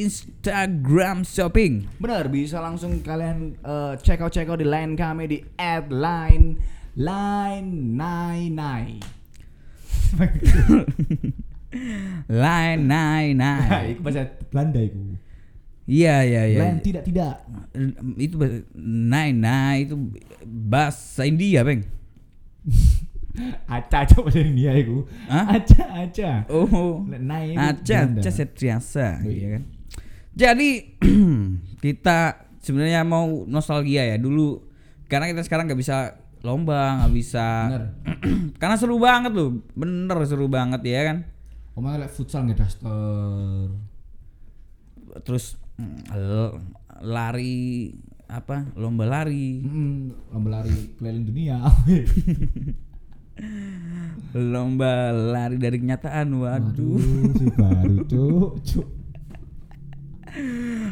Instagram 0.00 1.26
shopping 1.26 1.82
Benar, 1.98 2.30
bisa 2.30 2.62
langsung 2.62 3.02
kalian 3.02 3.58
eh, 3.58 3.92
check 3.98 4.22
out 4.22 4.30
check 4.30 4.46
out 4.46 4.56
di 4.56 4.64
line 4.64 4.94
kami 4.94 5.26
di 5.26 5.38
@line 5.90 6.62
line 6.94 7.68
nine 7.92 8.54
nine. 8.54 8.98
line 12.28 12.80
nine 12.80 13.34
Nah, 13.34 13.58
nine 13.60 13.90
itu 13.92 14.00
bahasa 14.00 14.22
Belanda 14.48 14.80
itu. 14.80 14.98
iya 15.84 16.22
iya 16.22 16.42
iya 16.46 16.60
Line 16.64 16.80
tidak 16.80 17.02
tidak. 17.04 17.34
itu 18.16 18.34
bahasa- 18.36 18.64
nine 18.78 19.36
nine 19.36 19.80
itu 19.84 19.94
bahasa 20.46 21.22
India 21.24 21.60
peng 21.62 21.82
Aca 23.66 23.96
aca 24.04 24.16
bahasa 24.20 24.40
India 24.40 24.72
itu. 24.74 25.06
Hah? 25.30 25.56
Aca 25.56 25.82
aca. 26.04 26.30
oh 26.50 27.04
Aja, 27.04 28.06
Belanda. 28.06 28.20
aja 28.20 28.30
Setriasa, 28.30 29.22
Oh, 29.22 29.30
iya. 29.30 29.48
kan. 29.58 29.62
Jadi 30.34 30.98
kita 31.84 32.18
sebenarnya 32.60 33.02
mau 33.02 33.46
nostalgia 33.46 34.02
ya 34.04 34.16
dulu 34.16 34.62
karena 35.08 35.30
kita 35.30 35.42
sekarang 35.42 35.66
nggak 35.66 35.80
bisa 35.80 36.18
lomba, 36.42 37.02
nggak 37.02 37.14
bisa. 37.14 37.46
Karena 38.62 38.78
seru 38.78 39.02
banget 39.02 39.34
loh, 39.34 39.58
bener 39.74 40.14
seru 40.22 40.46
banget 40.46 40.86
ya 40.86 41.00
kan. 41.10 41.18
Omongnya 41.74 42.06
like 42.06 42.14
futsal 42.14 42.46
nggak 42.46 42.62
daster. 42.62 43.70
Terus 45.26 45.58
mm, 45.78 46.14
lari 47.02 47.90
apa 48.28 48.68
lomba 48.76 49.08
lari, 49.08 49.64
lomba 50.30 50.60
lari 50.62 50.94
keliling 51.00 51.24
dunia. 51.26 51.56
lomba 54.34 55.10
lari 55.12 55.56
dari 55.56 55.76
kenyataan. 55.80 56.28
Waduh, 56.36 57.00
si 57.36 57.46
baru 57.54 57.96
cuk 58.06 58.52
cuk. 58.64 58.88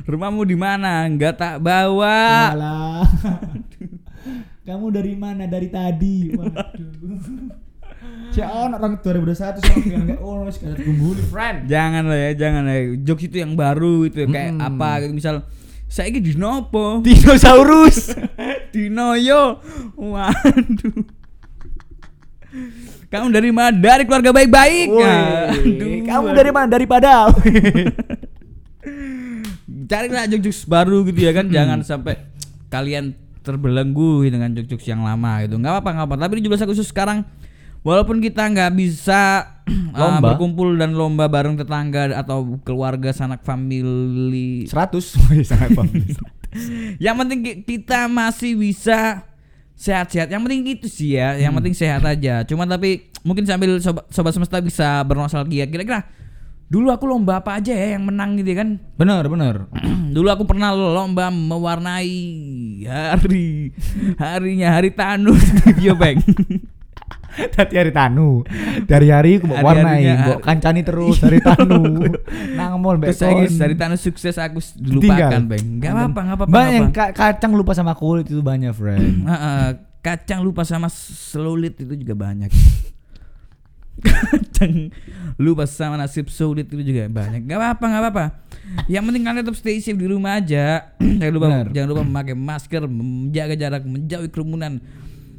rumahmu 0.09 0.43
di 0.49 0.57
mana? 0.59 1.07
Nggak 1.07 1.35
tak 1.39 1.57
bawa. 1.63 2.53
Alah. 2.55 3.07
Kamu 4.67 4.91
dari 4.91 5.15
mana? 5.15 5.47
Dari 5.47 5.69
tadi. 5.71 6.35
Waduh. 6.35 7.65
Si 8.35 8.43
on 8.43 8.75
orang 8.75 9.01
2021 9.01 9.65
sama 9.65 9.79
enggak 9.81 10.19
oh 10.21 10.45
sekadar 10.51 10.79
kumpuli 10.83 11.23
friend. 11.31 11.71
Jangan 11.71 12.03
lah 12.11 12.19
ya, 12.19 12.31
jangan 12.35 12.63
lah. 12.67 12.77
Jokes 13.01 13.31
itu 13.31 13.37
yang 13.41 13.55
baru 13.55 14.05
itu 14.05 14.27
ya, 14.27 14.29
kayak 14.29 14.53
apa 14.61 14.91
gitu 15.07 15.15
misal 15.15 15.35
saya 15.87 16.11
ini 16.11 16.19
dinopo, 16.19 17.01
Dinosaurus. 17.07 18.11
dinoyo, 18.75 19.63
waduh. 19.95 20.99
Kamu 23.07 23.31
dari 23.31 23.51
mana? 23.55 23.71
Dari 23.71 24.03
keluarga 24.03 24.35
baik-baik. 24.35 24.89
Aduh, 24.91 26.03
kamu 26.03 26.27
dari 26.35 26.51
mana? 26.51 26.67
Daripada. 26.67 27.11
Carilah 29.87 30.27
jokes 30.27 30.67
baru 30.67 31.07
gitu 31.07 31.21
ya 31.23 31.31
kan, 31.31 31.47
jangan 31.47 31.83
sampai 31.83 32.19
kalian 32.67 33.15
terbelenggu 33.47 34.27
dengan 34.27 34.51
jokes 34.55 34.87
yang 34.87 35.07
lama 35.07 35.47
gitu. 35.47 35.55
Nggak 35.59 35.79
apa-apa, 35.79 35.91
nggak 35.95 36.07
apa. 36.11 36.17
Tapi 36.27 36.33
di 36.39 36.51
17 36.51 36.67
Agustus 36.67 36.91
sekarang 36.91 37.23
walaupun 37.87 38.19
kita 38.19 38.43
nggak 38.43 38.73
bisa 38.75 39.47
uh, 39.63 39.95
Lomba. 40.03 40.35
berkumpul 40.35 40.75
dan 40.75 40.99
lomba 40.99 41.31
bareng 41.31 41.55
tetangga 41.55 42.11
atau 42.19 42.59
keluarga 42.67 43.15
sanak 43.15 43.47
family 43.47 44.67
100 44.67 45.47
sangat 45.47 45.71
paham. 45.79 45.87
yang 46.99 47.15
penting 47.15 47.39
ki- 47.47 47.59
kita 47.63 48.11
masih 48.11 48.59
bisa 48.59 49.23
sehat-sehat. 49.77 50.33
Yang 50.33 50.43
penting 50.49 50.63
itu 50.67 50.87
sih 50.89 51.21
ya. 51.21 51.37
Yang 51.37 51.53
penting 51.61 51.75
sehat 51.77 52.03
aja. 52.03 52.43
Cuma 52.49 52.65
tapi 52.65 53.13
mungkin 53.23 53.45
sambil 53.45 53.77
sobat, 53.79 54.09
sobat 54.09 54.33
semesta 54.33 54.59
bisa 54.59 55.05
bernostalgia. 55.05 55.69
Kira-kira 55.69 56.09
dulu 56.67 56.91
aku 56.91 57.07
lomba 57.07 57.39
apa 57.39 57.63
aja 57.63 57.71
ya 57.71 57.95
yang 57.95 58.09
menang 58.09 58.41
gitu 58.43 58.57
ya 58.57 58.67
kan? 58.67 58.81
Benar, 58.99 59.31
benar. 59.31 59.71
dulu 60.17 60.29
aku 60.33 60.45
pernah 60.49 60.75
lomba 60.75 61.31
mewarnai 61.31 62.19
hari 62.89 63.71
harinya 64.19 64.69
hari 64.75 64.91
tanu 64.91 65.37
Yo 65.79 65.95
Bang. 65.95 66.19
Tadi 67.57 67.75
hari 67.77 67.93
tanu. 67.93 68.43
Dari 68.89 69.09
hari 69.13 69.39
aku 69.39 69.53
mau 69.53 69.61
warnai, 69.61 70.05
Hari-harinya- 70.05 70.25
mbok 70.25 70.41
kancani 70.41 70.81
terus 70.83 71.17
dari 71.21 71.39
tanu. 71.41 71.83
Nang 72.59 72.81
mall 72.81 72.97
mbek 72.97 73.13
Terus 73.13 73.57
dari 73.57 73.75
tanu 73.77 73.97
sukses 74.01 74.37
aku 74.41 74.59
dilupakan 74.77 75.41
Bang. 75.45 75.61
Enggak 75.61 75.93
apa-apa, 75.93 76.21
enggak 76.25 76.37
apa-apa. 76.41 76.53
Banyak 76.53 76.85
kacang 77.13 77.53
lupa 77.53 77.73
sama 77.77 77.93
kulit 77.93 78.27
itu 78.29 78.41
banyak, 78.41 78.73
friend. 78.73 79.29
Heeh, 79.29 79.69
kacang 80.07 80.41
lupa 80.43 80.63
sama 80.65 80.89
selulit 80.93 81.77
itu 81.77 81.93
juga 81.99 82.15
banyak. 82.17 82.51
kacang 84.07 84.93
lupa 85.41 85.65
sama 85.65 85.97
nasib 85.97 86.29
sulit 86.29 86.69
itu 86.69 86.83
juga 86.85 87.09
banyak. 87.09 87.49
Gak 87.49 87.59
apa-apa, 87.59 87.85
gak 87.85 88.03
apa-apa. 88.05 88.25
Yang 88.91 89.03
penting 89.09 89.23
kalian 89.25 89.41
tetap 89.45 89.57
stay 89.57 89.79
safe 89.81 89.97
di 89.97 90.09
rumah 90.09 90.37
aja. 90.41 90.93
jangan 91.21 91.33
lupa, 91.33 91.47
Benar. 91.49 91.67
jangan 91.73 91.89
lupa 91.93 92.03
memakai 92.05 92.37
masker, 92.37 92.83
menjaga 92.89 93.55
jarak, 93.57 93.83
menjauhi 93.89 94.29
kerumunan, 94.29 94.81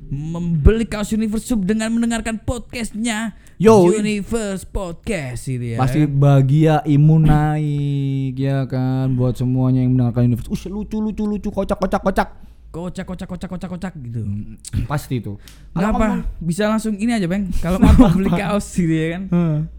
membeli 0.08 0.88
kaos 0.88 1.12
Universe 1.12 1.44
Sub 1.46 1.64
dengan 1.64 1.92
mendengarkan 1.92 2.40
podcastnya 2.40 3.36
Yo, 3.58 3.90
Universe 3.90 4.64
Podcast 4.64 5.50
itu 5.50 5.76
ya. 5.76 5.78
Pasti 5.78 6.06
bahagia, 6.06 6.80
imun 6.86 7.26
naik 7.26 8.38
ya 8.38 8.64
kan 8.64 9.12
buat 9.14 9.36
semuanya 9.36 9.82
yang 9.82 9.94
mendengarkan 9.94 10.30
Universe. 10.30 10.48
Ush, 10.48 10.70
lucu 10.70 10.98
lucu 10.98 11.26
lucu 11.26 11.50
kocak 11.50 11.76
kocak 11.76 12.02
kocak. 12.02 12.30
kocak 12.68 13.10
kocak 13.10 13.26
kocak 13.26 13.50
kocak 13.50 13.70
kocak 13.74 13.94
gitu. 13.98 14.22
Hmm, 14.22 14.54
Pasti 14.86 15.18
itu. 15.18 15.34
Nggak 15.74 15.82
Kalau 15.82 15.90
apa, 15.90 16.06
ngomong- 16.14 16.26
bisa 16.38 16.64
langsung 16.70 16.94
ini 16.94 17.10
aja 17.10 17.26
bang. 17.26 17.50
Kalau 17.66 17.82
mau 17.82 17.90
beli 18.14 18.30
kaos 18.30 18.68
gitu 18.70 18.94
ya 18.94 19.08
kan, 19.18 19.24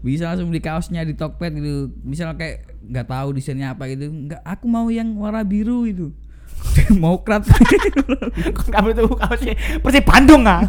bisa 0.03 0.27
langsung 0.27 0.51
beli 0.51 0.59
kaosnya 0.59 1.07
di 1.07 1.15
Tokped 1.15 1.53
gitu. 1.53 1.95
Misal 2.03 2.35
kayak 2.35 2.67
nggak 2.83 3.07
tahu 3.07 3.27
desainnya 3.31 3.71
apa 3.71 3.87
gitu, 3.87 4.11
nggak. 4.11 4.41
Aku 4.43 4.67
mau 4.67 4.91
yang 4.91 5.15
warna 5.15 5.41
biru 5.41 5.87
itu. 5.87 6.11
Mau 6.97 7.21
krat. 7.21 7.45
Kamu 8.73 8.89
tuh 8.95 9.13
kaosnya 9.13 9.53
Persib 9.83 10.05
Bandung 10.05 10.43
ah. 10.45 10.63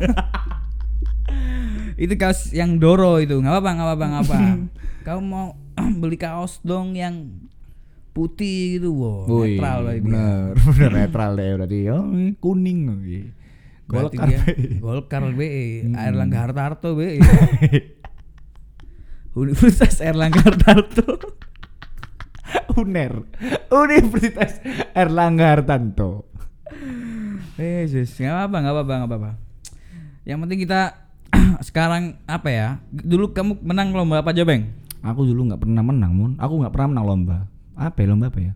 itu 2.01 2.17
kaos 2.17 2.49
yang 2.57 2.81
Doro 2.81 3.21
itu, 3.21 3.37
nggak 3.37 3.53
apa-apa, 3.61 3.71
nggak 3.77 3.87
apa-apa, 3.87 4.07
nggak 4.09 4.25
apa. 4.25 4.39
Kamu 5.07 5.21
mau 5.21 5.47
beli 6.01 6.17
kaos 6.17 6.61
dong 6.65 6.97
yang 6.97 7.29
putih 8.11 8.81
gitu, 8.81 8.91
wow, 8.91 9.29
Wih, 9.29 9.57
netral 9.57 9.79
lah 9.87 9.95
itu. 9.95 10.05
Bener, 10.09 10.53
bener 10.59 10.91
netral 11.05 11.31
deh 11.37 11.49
berarti. 11.57 11.79
Oh, 11.93 12.05
ini 12.11 12.33
kuning 12.41 12.81
lagi. 12.89 13.21
Golkar. 13.91 14.27
dia 14.31 14.43
Golkar 14.79 15.23
BE, 15.35 15.91
Erlangga 15.99 16.47
Hartarto 16.47 16.95
BE. 16.95 17.19
Universitas 19.35 19.99
Erlangga 19.99 20.47
Hartarto. 20.47 21.40
UNER. 22.81 23.27
Universitas 23.71 24.59
Erlangga 24.95 25.57
Hartanto. 25.57 26.27
Yesus, 27.61 28.17
nggak 28.17 28.33
apa-apa, 28.33 28.57
nggak 28.57 28.75
apa-apa, 28.75 28.93
nggak 28.97 29.11
apa-apa. 29.13 29.31
Yang 30.25 30.39
penting 30.47 30.61
kita 30.65 30.81
sekarang 31.69 32.17
apa 32.25 32.49
ya? 32.49 32.69
Dulu 32.89 33.37
kamu 33.37 33.61
menang 33.61 33.93
lomba 33.93 34.25
apa 34.25 34.33
aja, 34.33 34.49
Bang? 34.49 34.73
Aku 35.05 35.29
dulu 35.29 35.53
nggak 35.53 35.61
pernah 35.61 35.85
menang, 35.85 36.13
Mun. 36.17 36.33
Aku 36.41 36.57
nggak 36.61 36.73
pernah 36.73 36.89
menang 36.97 37.07
lomba. 37.07 37.39
Apa 37.77 38.01
ya 38.01 38.07
lomba 38.17 38.33
apa 38.33 38.41
ya? 38.41 38.53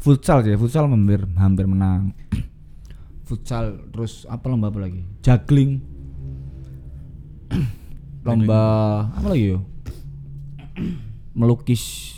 Futsal 0.00 0.46
sih, 0.46 0.56
futsal 0.56 0.88
hampir 0.88 1.28
hampir 1.36 1.68
menang. 1.68 2.16
futsal 3.28 3.84
terus 3.92 4.24
apa 4.24 4.48
lomba 4.48 4.72
apa 4.72 4.80
lagi? 4.80 5.04
Juggling. 5.20 5.84
lomba 8.26 8.62
apa 9.12 9.28
lagi 9.28 9.56
yo? 9.56 9.60
melukis 11.38 12.14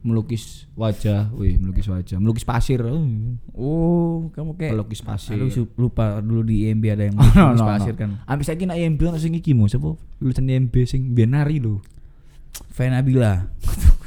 melukis 0.00 0.64
wajah, 0.72 1.28
wih 1.36 1.60
melukis 1.60 1.84
wajah, 1.84 2.16
melukis 2.16 2.44
pasir. 2.44 2.80
Oh, 2.82 3.04
Oh, 3.52 4.32
kamu 4.32 4.56
kayak 4.56 4.72
pelukis 4.72 5.04
pasir. 5.04 5.36
Aduh, 5.36 5.52
lupa 5.76 6.18
dulu 6.20 6.44
di 6.44 6.68
IMB 6.68 6.84
ada 6.88 7.04
yang 7.04 7.16
Oh, 7.20 7.24
no, 7.24 7.52
melukis 7.52 7.60
no, 7.60 7.68
pasir 7.68 7.92
no. 7.94 8.00
kan. 8.00 8.10
Ambis 8.24 8.46
saiki 8.48 8.64
nak 8.64 8.80
IMB 8.80 9.00
ono 9.04 9.18
sing 9.20 9.36
iki 9.36 9.52
mo 9.52 9.68
sapa? 9.68 9.92
Lulusan 10.18 10.48
IMB 10.48 10.74
sing 10.88 11.12
biyen 11.12 11.36
nari 11.36 11.60
lho. 11.60 11.84
Venabila. 12.72 13.44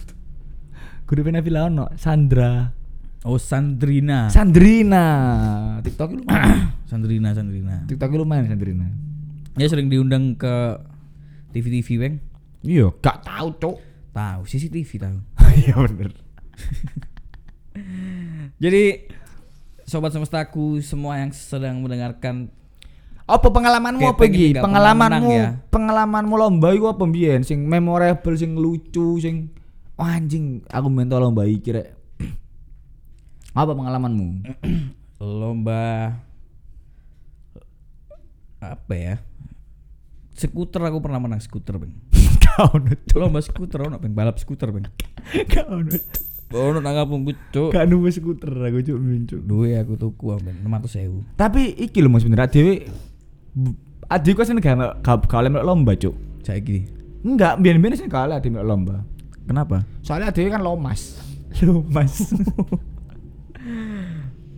Kudu 1.07 1.21
Penavila 1.21 1.69
ono 1.69 1.91
Sandra. 1.93 2.73
Oh, 3.23 3.39
Sandrina. 3.39 4.27
Sandrina. 4.27 5.03
TikTok 5.79 6.12
lumayan. 6.19 6.75
Sandrina, 6.89 7.29
Sandrina. 7.31 7.75
TikTok 7.88 8.12
lumayan 8.17 8.51
Sandrina. 8.51 8.88
Ya 9.55 9.69
sering 9.69 9.88
diundang 9.88 10.35
ke 10.35 10.81
TV-TV, 11.53 11.88
Bang. 12.01 12.15
Iya, 12.65 12.89
gak 13.00 13.21
tahu, 13.23 13.47
Cuk. 13.62 13.77
Tahu, 14.13 14.41
CCTV 14.45 14.89
tahu. 14.97 15.17
Iya 15.53 15.77
bener. 15.77 16.12
Jadi 18.63 18.83
sobat 19.83 20.15
semestaku 20.15 20.79
semua 20.81 21.19
yang 21.19 21.36
sedang 21.36 21.83
mendengarkan 21.83 22.50
Apa 23.24 23.48
pengalamanmu 23.48 24.03
apa 24.03 24.27
iki? 24.27 24.51
Pengalamanmu, 24.51 25.31
ya. 25.31 25.55
pengalamanmu 25.72 26.36
lomba 26.36 26.75
iku 26.75 26.91
apa 26.91 27.07
mbiyen 27.07 27.39
sing 27.48 27.63
memorable, 27.63 28.36
sing 28.36 28.60
lucu, 28.60 29.15
sing 29.24 29.48
Wah, 29.95 30.19
anjing 30.19 30.60
aku 30.67 30.91
mental 30.91 31.24
lomba 31.24 31.48
iki 31.48 31.72
rek. 31.72 31.95
apa 33.55 33.72
pengalamanmu? 33.72 34.43
lomba 35.39 36.19
apa 38.60 38.93
ya? 38.95 39.15
Skuter 40.36 40.83
aku 40.83 41.00
pernah 41.00 41.24
menang 41.24 41.39
skuter, 41.39 41.79
Bang. 41.79 41.95
Gak 42.53 42.74
ono. 42.74 42.89
Lomba 43.17 43.39
skuter 43.41 43.79
ono, 43.81 43.98
Bang, 43.98 44.13
balap 44.13 44.38
skuter, 44.38 44.69
Bang. 44.69 44.86
Gak 45.50 45.65
ono. 45.65 45.89
Cuk. 45.89 46.03
Ono 46.53 46.77
nang 46.77 46.93
kampungku, 46.93 47.33
Cuk. 47.50 47.69
Gak 47.74 47.89
nemu 47.89 48.10
skuter 48.13 48.53
aku 48.53 48.79
cuk 48.86 48.98
mbiyen, 49.01 49.22
Cuk. 49.25 49.41
Duwe 49.41 49.74
aku 49.81 49.98
tuku, 49.98 50.38
Bang, 50.38 50.57
600.000. 50.62 51.38
Tapi 51.38 51.74
iki 51.74 52.00
lho 52.05 52.09
Mas 52.13 52.22
bener 52.22 52.46
dhewe 52.46 52.85
adikku 54.09 54.46
sing 54.46 54.61
gak 54.61 55.01
melok 55.25 55.66
lomba, 55.66 55.98
Cuk. 55.98 56.13
Saiki. 56.46 56.85
Enggak, 57.24 57.57
biyen-biyen 57.63 57.98
sing 57.98 58.11
kalah 58.11 58.37
di 58.37 58.53
lomba. 58.53 59.01
Kenapa? 59.50 59.81
Soalnya 60.05 60.29
dhewe 60.29 60.53
kan 60.53 60.61
lomas. 60.61 61.18
Lomas. 61.63 62.33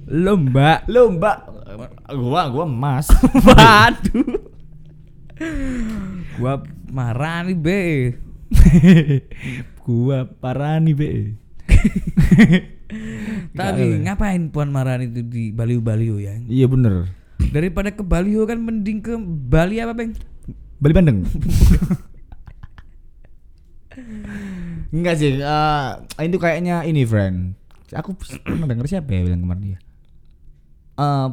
Lomba. 0.06 0.86
lomba 0.88 1.32
gua 2.14 2.42
gua 2.50 2.66
emas. 2.66 3.08
Waduh. 3.46 4.54
Gua 6.40 6.64
marah 6.96 7.44
nih, 7.44 7.60
Be. 7.60 7.84
gua 9.86 10.26
parani 10.26 10.98
be. 10.98 11.38
Tapi 13.58 14.02
ngapain 14.06 14.50
Puan 14.50 14.70
Marani 14.74 15.10
itu 15.10 15.22
di 15.26 15.54
Baliu-Baliu 15.54 16.18
ya? 16.22 16.38
Iya 16.46 16.66
bener. 16.70 17.10
Daripada 17.54 17.94
ke 17.94 18.02
Baliu 18.02 18.46
kan 18.50 18.58
mending 18.62 19.02
ke 19.02 19.14
Bali 19.50 19.82
apa, 19.82 19.94
Bang? 19.94 20.14
Bali 20.82 20.94
Bandeng. 20.94 21.26
Enggak 24.96 25.16
sih, 25.18 25.40
eh 25.40 25.90
itu 26.26 26.38
kayaknya 26.38 26.84
ini 26.86 27.06
friend. 27.08 27.56
Aku 27.94 28.14
pernah 28.46 28.68
denger 28.70 28.86
siapa 28.90 29.14
ya 29.14 29.24
bilang 29.26 29.42
kemarin 29.46 29.64
dia. 29.64 29.80
Eh 31.00 31.28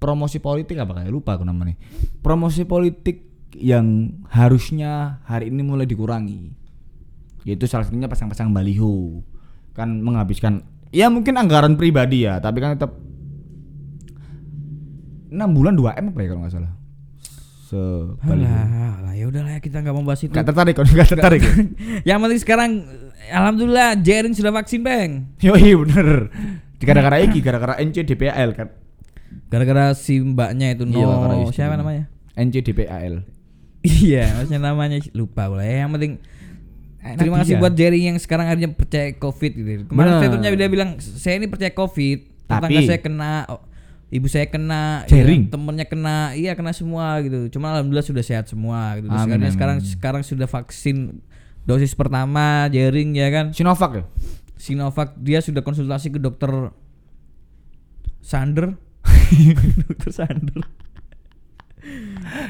promosi 0.00 0.36
politik 0.36 0.76
apa 0.76 1.00
kayak 1.00 1.12
lupa 1.12 1.36
aku 1.38 1.44
namanya. 1.48 1.80
Promosi 2.20 2.68
politik 2.68 3.33
yang 3.56 4.10
harusnya 4.28 5.22
hari 5.24 5.48
ini 5.48 5.62
mulai 5.62 5.86
dikurangi. 5.86 6.54
Yaitu 7.44 7.68
salah 7.68 7.84
satunya 7.86 8.08
pasang-pasang 8.08 8.50
baliho. 8.50 9.20
Kan 9.74 10.00
menghabiskan 10.00 10.62
ya 10.94 11.10
mungkin 11.10 11.34
anggaran 11.34 11.74
pribadi 11.74 12.24
ya, 12.24 12.38
tapi 12.38 12.62
kan 12.62 12.78
tetap 12.78 12.94
6 15.30 15.34
bulan 15.50 15.74
2 15.74 15.98
M 15.98 16.06
apa 16.14 16.20
ya 16.22 16.28
kalau 16.30 16.40
nggak 16.46 16.54
salah. 16.54 16.72
Se. 17.64 17.80
Alah, 18.22 19.02
lah 19.02 19.14
ya 19.16 19.24
udahlah 19.26 19.56
ya 19.56 19.60
kita 19.60 19.82
nggak 19.82 19.94
mau 19.96 20.04
bahas 20.06 20.22
itu. 20.22 20.30
Gak 20.30 20.46
tertarik 20.46 20.74
kok, 20.78 20.86
gak 20.86 21.10
tertarik. 21.10 21.42
ya? 21.42 21.52
Yang 22.14 22.18
penting 22.22 22.40
sekarang 22.44 22.70
alhamdulillah 23.32 23.98
Jering 23.98 24.34
sudah 24.36 24.52
vaksin, 24.54 24.84
Bang. 24.86 25.34
Yoi 25.42 25.74
bener. 25.74 26.30
Gara-gara 26.78 27.16
iki, 27.24 27.40
gara-gara 27.40 27.80
NCDPAL 27.80 28.50
kan. 28.54 28.68
Gara-gara 29.50 29.90
si 29.96 30.20
mbaknya 30.20 30.76
itu 30.76 30.84
no 30.86 30.94
Iya, 30.94 31.06
gara-gara 31.08 31.34
istri. 31.48 31.56
siapa 31.58 31.74
namanya? 31.74 32.04
NCDPAL. 32.36 33.14
Iya, 33.84 34.32
maksudnya 34.40 34.60
namanya 34.64 34.98
lupa 35.12 35.46
lah. 35.52 35.64
Ya, 35.64 35.84
yang 35.84 35.92
penting 35.92 36.18
Enak 37.04 37.20
terima 37.20 37.36
kasih 37.44 37.60
dia. 37.60 37.60
buat 37.60 37.74
Jerry 37.76 38.00
yang 38.08 38.16
sekarang 38.16 38.48
akhirnya 38.48 38.72
percaya 38.72 39.12
COVID 39.12 39.52
gitu. 39.52 39.70
Kemarin 39.92 40.08
Bener. 40.08 40.20
statementnya 40.24 40.50
dia 40.56 40.70
bilang 40.72 40.90
saya 40.96 41.36
ini 41.36 41.52
percaya 41.52 41.68
COVID, 41.76 42.18
tetangga 42.48 42.80
saya 42.80 43.00
kena, 43.04 43.32
oh, 43.52 43.60
ibu 44.08 44.24
saya 44.24 44.48
kena, 44.48 45.04
ya, 45.04 45.24
temennya 45.52 45.84
kena, 45.84 46.32
iya 46.32 46.56
kena 46.56 46.72
semua 46.72 47.20
gitu. 47.20 47.52
Cuma 47.52 47.76
alhamdulillah 47.76 48.08
sudah 48.08 48.24
sehat 48.24 48.48
semua 48.48 48.96
gitu. 48.96 49.12
Amin, 49.12 49.36
amin. 49.36 49.52
sekarang 49.52 49.78
sekarang 49.84 50.22
sudah 50.24 50.48
vaksin 50.48 51.20
dosis 51.68 51.92
pertama 51.92 52.72
Jering 52.72 53.20
ya 53.20 53.28
kan. 53.28 53.52
Sinovac 53.52 53.92
ya? 54.00 54.04
Sinovac 54.56 55.12
dia 55.20 55.44
sudah 55.44 55.60
konsultasi 55.60 56.08
ke 56.08 56.16
dokter 56.16 56.72
Sander. 58.24 58.80
dokter 59.84 60.08
Sander. 60.08 60.64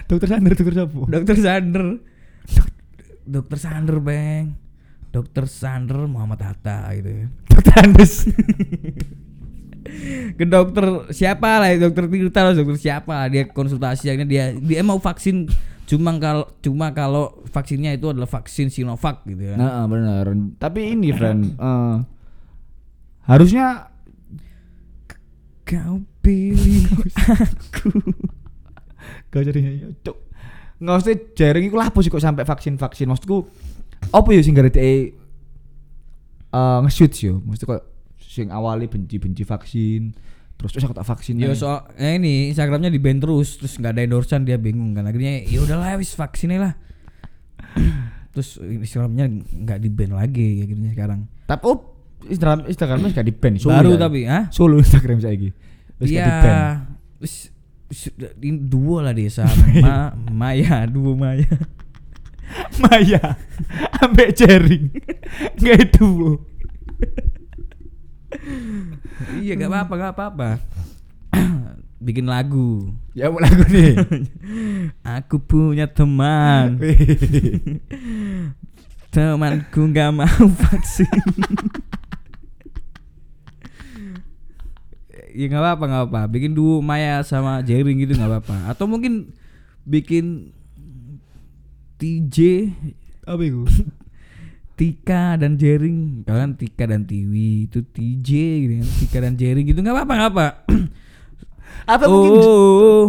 Dokter 0.09 0.29
Sander, 0.31 0.53
dokter 0.55 0.75
siapa? 0.75 0.99
Dokter 1.11 1.37
Sander. 1.37 1.87
Dokter 3.25 3.59
Sander, 3.59 3.97
Bang. 4.01 4.44
Dokter 5.14 5.44
Sander 5.47 6.07
Muhammad 6.11 6.40
Hatta 6.42 6.90
gitu 6.99 7.11
ya. 7.11 7.27
Dokter 7.51 7.73
Andes. 7.83 8.14
Ke 10.38 10.44
dokter 10.49 11.12
siapa 11.12 11.61
lah, 11.61 11.68
ya, 11.70 11.87
dokter 11.87 12.09
Tirta 12.09 12.40
lah, 12.40 12.53
dokter 12.57 12.81
siapa 12.81 13.29
dia 13.29 13.44
konsultasi 13.47 14.09
akhirnya 14.09 14.27
dia 14.27 14.44
dia 14.57 14.81
mau 14.81 14.97
vaksin 14.97 15.44
cuma 15.85 16.16
kalau 16.16 16.49
cuma 16.64 16.88
kalau 16.97 17.44
vaksinnya 17.53 17.92
itu 17.92 18.09
adalah 18.09 18.27
vaksin 18.27 18.73
Sinovac 18.73 19.20
gitu 19.29 19.53
ya. 19.53 19.61
Nah, 19.61 19.85
benar. 19.85 20.33
Tapi 20.57 20.97
ini 20.97 21.12
friend, 21.12 21.61
eh, 21.61 21.97
harusnya 23.29 23.92
Kau 25.64 26.05
pilih 26.20 26.85
aku. 27.25 27.97
Gak 29.30 29.42
jadi 29.50 29.60
cuk. 30.02 30.16
Nggak 30.82 30.94
usah 31.00 31.14
jaring 31.38 31.64
iku 31.70 31.76
lapo 31.78 31.98
sih 32.02 32.10
kok 32.10 32.22
sampai 32.22 32.44
vaksin-vaksin. 32.44 33.06
Maksudku 33.06 33.38
apa 34.10 34.28
ya 34.34 34.40
sing 34.42 34.54
gara 34.54 34.70
eh 34.74 35.14
nge-shoot 36.54 37.12
yo. 37.22 37.40
Maksudku 37.46 37.70
kok 37.74 37.84
sing 38.18 38.50
awali 38.50 38.90
benci-benci 38.90 39.46
vaksin, 39.46 40.10
terus 40.58 40.74
terus 40.74 40.84
aku 40.84 40.94
tak 40.98 41.06
vaksin. 41.06 41.38
Ya 41.38 41.54
soal 41.54 41.86
eh, 41.94 42.18
ini 42.18 42.50
Instagramnya 42.50 42.90
di 42.90 42.98
ban 42.98 43.22
terus 43.22 43.62
terus 43.62 43.78
nggak 43.78 43.94
ada 43.94 44.02
endorsean 44.02 44.42
dia 44.42 44.58
bingung 44.58 44.90
kan 44.98 45.06
akhirnya 45.06 45.46
ya 45.46 45.62
udahlah 45.62 45.94
wis 45.96 46.18
vaksin 46.18 46.58
lah. 46.58 46.74
terus 48.34 48.58
Instagramnya 48.58 49.30
nggak 49.30 49.78
di 49.78 49.88
ban 49.88 50.10
lagi 50.18 50.66
akhirnya 50.66 50.90
sekarang. 50.90 51.30
Tapi 51.46 51.62
oh 51.70 51.94
Instagram 52.24 52.64
Instagramnya 52.68 53.10
gak 53.12 53.26
di 53.26 53.34
ban 53.36 53.54
Baru 53.60 53.92
ya. 53.96 54.00
tapi 54.00 54.20
ah 54.24 54.44
Solo 54.48 54.80
Instagram 54.80 55.20
saya 55.20 55.36
iki. 55.36 55.50
Terus. 56.00 56.10
Iya. 56.10 56.32
Ini 58.42 58.59
duo 58.66 58.98
lah 58.98 59.14
dia 59.14 59.30
sama 59.30 60.12
Maya, 60.40 60.85
duo 60.90 61.14
Maya. 61.14 61.48
Maya 62.83 63.38
ambek 64.02 64.37
jaring 64.37 64.90
nggak 65.59 65.78
itu 65.90 66.38
iya, 69.40 69.54
gak 69.54 69.70
apa-apa, 69.70 69.94
gak 69.94 70.12
apa-apa. 70.16 70.50
Bikin 72.04 72.26
lagu. 72.28 72.92
ya 73.16 73.30
mau 73.30 73.40
lagu 73.40 73.64
nih 73.70 73.96
Aku 75.07 75.40
punya 75.40 75.88
teman, 75.88 76.76
temanku 79.14 79.88
gak 79.94 80.11
mau 80.12 80.44
vaksin. 80.50 81.09
Ya 85.35 85.47
nggak 85.51 85.62
apa-apa, 85.62 85.85
nggak 85.90 86.05
apa. 86.09 86.20
Bikin 86.31 86.55
duo 86.55 86.79
Maya 86.79 87.20
sama 87.27 87.61
Jering 87.66 87.99
gitu 87.99 88.14
nggak 88.14 88.31
apa-apa. 88.31 88.70
Atau 88.70 88.87
mungkin 88.87 89.35
bikin 89.83 90.55
TJ 91.99 92.70
apa 93.27 93.42
itu? 93.42 93.66
Tika 94.79 95.38
dan 95.38 95.59
Jering. 95.59 96.23
Kalian 96.27 96.55
Tika 96.55 96.87
dan 96.87 97.03
Tiwi. 97.07 97.66
Itu 97.66 97.83
TJ 97.83 98.31
gitu 98.62 98.73
kan. 98.79 98.88
Tika 99.03 99.18
dan 99.23 99.35
Jering 99.35 99.66
gitu. 99.66 99.83
Nggak 99.83 99.94
apa-apa 99.99 100.14
nggak 100.14 100.31
apa 100.35 100.47
apa 101.85 102.05
oh, 102.09 102.12
mungkin 102.16 102.33
oh, 102.40 103.05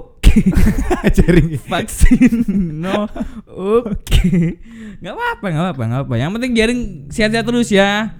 oke. 0.00 0.36
Jaring 1.16 1.58
vaksin. 1.60 2.32
No 2.80 3.10
oke. 3.50 4.30
Nggak 5.02 5.14
apa-apa 5.14 5.46
nggak 5.50 5.64
apa-apa 5.66 5.82
nggak 5.84 6.02
apa 6.06 6.14
yang 6.16 6.30
penting 6.32 6.52
Jering 6.56 6.80
sehat-sehat 7.12 7.44
terus 7.44 7.68
ya 7.68 8.14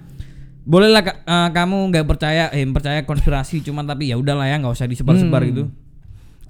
bolehlah 0.67 0.99
eh, 0.99 1.49
kamu 1.49 1.77
nggak 1.89 2.05
percaya 2.05 2.51
eh 2.51 2.67
percaya 2.67 2.99
konspirasi 3.01 3.63
cuman 3.63 3.87
tapi 3.87 4.11
ya 4.11 4.19
udahlah 4.19 4.45
ya 4.45 4.59
nggak 4.59 4.75
usah 4.75 4.83
disebar-sebar 4.85 5.39
Hmm. 5.39 5.49
gitu 5.49 5.63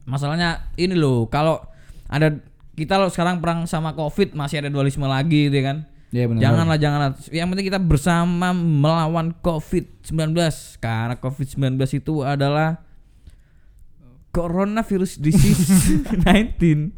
masalahnya 0.04 0.72
ini 0.74 0.98
loh 0.98 1.30
kalau 1.30 1.62
ada 2.08 2.34
kita 2.74 2.98
loh 2.98 3.10
sekarang 3.10 3.38
perang 3.38 3.70
sama 3.70 3.94
covid 3.94 4.34
masih 4.34 4.64
ada 4.64 4.70
dualisme 4.70 5.06
lagi 5.06 5.50
gitu 5.50 5.62
ya 5.62 5.66
kan 5.66 5.78
ya 6.08 6.24
benar 6.24 6.40
Janganlah, 6.40 6.78
janganlah. 6.80 7.10
Yang 7.30 7.48
penting 7.52 7.68
kita 7.68 7.80
bersama 7.84 8.56
melawan 8.56 9.36
COVID-19 9.38 10.40
karena 10.80 11.20
COVID-19 11.20 11.76
itu 11.94 12.24
adalah 12.24 12.80
coronavirus 14.32 15.18
disease 15.18 16.04
19. 16.26 16.92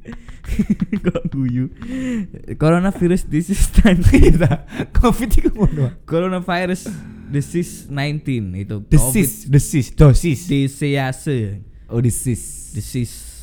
Kok 1.06 1.24
guyu? 1.30 1.70
Coronavirus 2.58 3.30
disease 3.30 3.70
19. 3.70 4.10
kita 4.34 4.66
covid 4.96 5.30
itu 5.30 5.50
ngono 5.54 5.94
Coronavirus 6.10 6.90
disease 7.30 7.86
19 7.88 8.58
itu 8.58 8.82
desis 8.90 9.46
desis 9.46 9.94
dosis 9.94 10.50
disease 10.50 11.62
oh 11.94 12.02
disease 12.02 12.46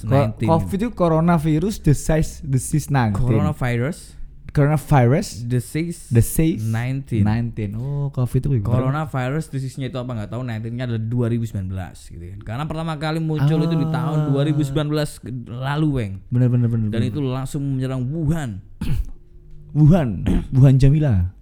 Co- 0.02 0.34
19. 0.34 0.50
covid 0.50 0.78
itu 0.82 0.90
coronavirus 0.92 1.78
desis 1.80 2.42
desis 2.42 2.90
19 2.90 3.14
Coronavirus 3.14 4.15
coronavirus 4.56 5.44
disease 5.44 6.08
desis 6.08 6.64
19. 6.64 7.20
19 7.20 7.76
oh 7.76 8.08
covid 8.08 8.40
itu 8.40 8.48
Coronavirus 8.64 9.52
disease-nya 9.52 9.92
itu 9.92 9.98
apa 10.00 10.10
nggak 10.16 10.30
tahu 10.32 10.42
19-nya 10.48 10.84
adalah 10.88 11.02
2019 11.36 12.16
gitu 12.16 12.24
kan. 12.24 12.40
Karena 12.40 12.64
pertama 12.64 12.96
kali 12.96 13.20
muncul 13.20 13.60
itu 13.60 13.76
di 13.76 13.86
tahun 13.92 14.32
2019 14.32 15.52
lalu, 15.52 15.88
Weng. 15.92 16.12
bener 16.32 16.48
bener 16.48 16.68
bener 16.72 16.88
Dan 16.88 17.04
bener. 17.04 17.12
itu 17.12 17.20
langsung 17.20 17.60
menyerang 17.76 18.08
Wuhan. 18.08 18.64
Wuhan 19.76 20.24
Wuhan 20.56 20.74
Jamila 20.80 21.36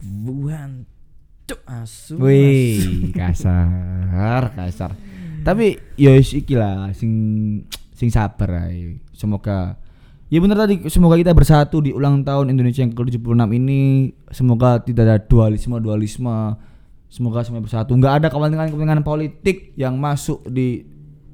Wuhan. 0.00 0.86
Cuk 1.50 1.60
asu. 1.66 2.14
Wih, 2.22 3.10
kasar, 3.10 4.54
kasar. 4.54 4.94
Tapi 5.42 5.82
ya 5.98 6.14
wis 6.14 6.30
iki 6.30 6.54
lah 6.54 6.94
sing 6.94 7.10
sing 7.90 8.08
sabar 8.08 8.70
ae. 8.70 9.02
Semoga 9.10 9.79
Ya 10.30 10.38
bener 10.38 10.54
tadi 10.54 10.78
semoga 10.86 11.18
kita 11.18 11.34
bersatu 11.34 11.82
di 11.82 11.90
ulang 11.90 12.22
tahun 12.22 12.54
Indonesia 12.54 12.86
yang 12.86 12.94
ke-76 12.94 13.50
ini 13.50 14.14
semoga 14.30 14.78
tidak 14.78 15.02
ada 15.02 15.16
dualisme 15.18 15.74
dualisme. 15.82 16.54
Semoga 17.10 17.42
semua 17.42 17.58
bersatu. 17.58 17.90
Enggak 17.98 18.22
ada 18.22 18.26
kepentingan-kepentingan 18.30 19.02
politik 19.02 19.74
yang 19.74 19.98
masuk 19.98 20.46
di 20.46 20.86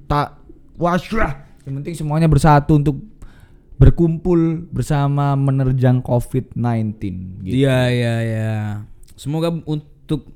tak 0.08 0.40
wasyah. 0.80 1.60
Yang 1.68 1.74
penting 1.84 1.94
semuanya 2.00 2.32
bersatu 2.32 2.80
untuk 2.80 2.96
berkumpul 3.76 4.64
bersama 4.72 5.36
menerjang 5.36 6.00
COVID-19 6.00 6.96
gitu. 7.44 7.52
Iya, 7.52 7.92
iya, 7.92 8.14
iya. 8.24 8.56
Semoga 9.20 9.52
untuk 9.52 10.32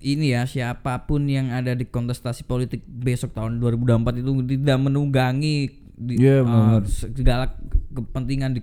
ini 0.00 0.32
ya 0.32 0.48
siapa 0.48 1.04
pun 1.04 1.28
yang 1.28 1.52
ada 1.52 1.76
di 1.76 1.84
kontestasi 1.84 2.48
politik 2.48 2.80
besok 2.88 3.36
tahun 3.36 3.60
2024 3.60 4.24
itu 4.24 4.32
tidak 4.56 4.78
menunggangi 4.88 5.83
di, 5.94 6.18
Iya, 6.18 6.40
eh, 6.40 6.42
bener. 6.42 6.82
segala 6.84 7.44
kepentingan 7.90 8.50
di 8.52 8.60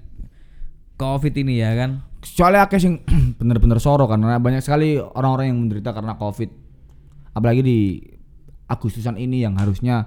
COVID 0.96 1.34
ini 1.36 1.58
ya 1.58 1.74
kan. 1.74 1.91
soalnya 2.22 2.70
akeh 2.70 2.78
sing 2.78 3.02
bener-bener 3.41 3.78
soro 3.78 4.06
karena 4.06 4.38
banyak 4.38 4.62
sekali 4.62 4.96
orang-orang 4.96 5.50
yang 5.50 5.60
menderita 5.60 5.89
karena 5.89 6.13
covid 6.15 6.54
apalagi 7.32 7.62
di 7.62 7.80
Agustusan 8.67 9.17
ini 9.17 9.41
yang 9.41 9.58
harusnya 9.58 10.06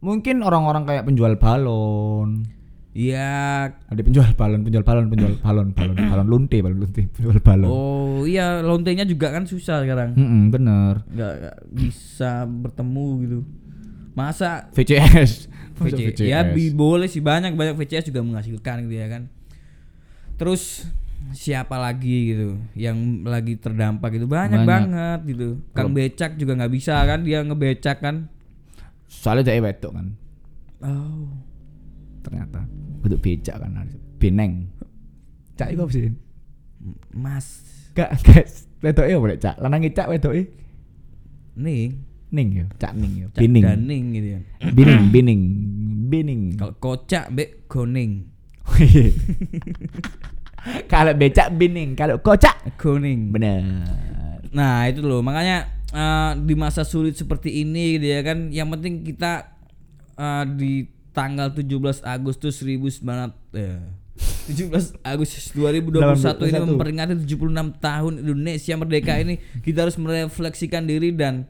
mungkin 0.00 0.40
orang-orang 0.40 0.82
kayak 0.82 1.04
penjual 1.04 1.36
balon 1.36 2.48
Iya. 2.92 3.68
ada 3.76 4.00
penjual 4.00 4.32
balon 4.32 4.64
penjual 4.64 4.80
balon 4.80 5.06
penjual 5.08 5.36
balon 5.38 5.68
balon 5.72 5.96
balon 6.08 6.26
lunte 6.26 6.56
balon 6.58 6.78
lunte 6.80 7.04
penjual 7.12 7.36
balon 7.38 7.68
Oh 7.68 8.24
iya 8.24 8.60
lontenya 8.60 9.04
juga 9.04 9.28
kan 9.28 9.44
susah 9.44 9.84
sekarang. 9.84 10.16
Mm-mm, 10.16 10.48
bener 10.48 11.04
Nggak, 11.06 11.32
nggak 11.36 11.56
bisa 11.68 12.44
bertemu 12.44 13.06
gitu. 13.20 13.38
Masa 14.12 14.72
VCS 14.72 15.51
Masa 15.84 15.96
VCS? 15.98 16.28
Ya 16.28 16.40
bi- 16.46 16.74
boleh 16.74 17.08
sih. 17.10 17.22
Banyak 17.22 17.52
banyak 17.54 17.74
VCS 17.78 18.08
juga 18.12 18.20
menghasilkan 18.22 18.86
gitu 18.86 18.94
ya 18.94 19.06
kan. 19.10 19.22
Terus 20.38 20.86
siapa 21.30 21.78
lagi 21.78 22.34
gitu 22.34 22.58
yang 22.74 23.22
lagi 23.22 23.54
terdampak 23.58 24.18
gitu? 24.18 24.26
Banyak, 24.26 24.62
Banyak. 24.62 24.68
banget 24.68 25.20
gitu. 25.30 25.48
Kang 25.70 25.94
Becak 25.94 26.34
juga 26.38 26.58
nggak 26.58 26.72
bisa 26.72 26.98
kan? 27.06 27.22
Dia 27.22 27.42
ngebecak 27.42 27.98
kan. 28.02 28.30
soalnya 29.12 29.52
jadi 29.52 29.60
wedok 29.60 29.92
kan. 29.92 30.06
Oh. 30.80 31.28
ternyata. 32.24 32.64
Bentuk 33.04 33.20
becak 33.20 33.60
kan 33.60 33.76
harus 33.76 33.92
beneng. 34.16 34.72
Cak 35.58 35.68
itu 35.74 35.80
apa 35.84 35.92
sih? 35.92 36.08
Mas. 37.12 37.46
Gak 37.92 38.08
guys 38.24 38.72
wedok 38.82 39.06
ya 39.06 39.16
boleh 39.20 39.36
cak? 39.38 39.60
Lanang 39.62 39.84
cak 39.92 40.08
wedok 40.10 40.32
nih 41.52 41.92
ning 42.32 42.48
ya 42.56 42.66
cak 42.80 42.92
ning 42.96 43.12
ya 43.20 43.26
Cak 43.30 43.40
bining 43.44 43.64
Daning 43.64 44.04
gitu 44.16 44.28
ya. 44.34 44.40
bining 44.76 45.02
bining 45.12 45.40
bining 46.08 46.40
Kalau 46.56 46.74
kocak 46.80 47.28
be 47.32 47.44
koning. 47.68 48.28
kalau 50.92 51.12
becak 51.18 51.50
bining, 51.58 51.98
kalau 51.98 52.22
kocak 52.22 52.54
Koning. 52.78 53.34
bener. 53.34 53.62
Nah 54.54 54.86
itu 54.86 55.02
loh 55.02 55.18
makanya 55.24 55.66
eh, 55.90 56.32
di 56.38 56.54
masa 56.54 56.86
sulit 56.86 57.18
seperti 57.18 57.64
ini 57.64 57.98
gitu 57.98 58.06
ya 58.12 58.20
kan 58.22 58.52
yang 58.52 58.68
penting 58.70 59.02
kita 59.02 59.56
eh, 60.16 60.44
di 60.54 60.86
tanggal 61.12 61.50
17 61.52 62.04
Agustus 62.06 62.62
1900 62.62 63.32
eh, 63.56 63.80
17 64.52 65.00
Agustus 65.02 65.50
2021 65.56 66.52
ini 66.52 66.60
21. 66.60 66.70
memperingati 66.76 67.12
76 67.26 67.80
tahun 67.80 68.12
Indonesia 68.22 68.74
merdeka 68.76 69.12
ini 69.18 69.40
kita 69.64 69.88
harus 69.88 69.96
merefleksikan 69.98 70.84
diri 70.86 71.10
dan 71.16 71.48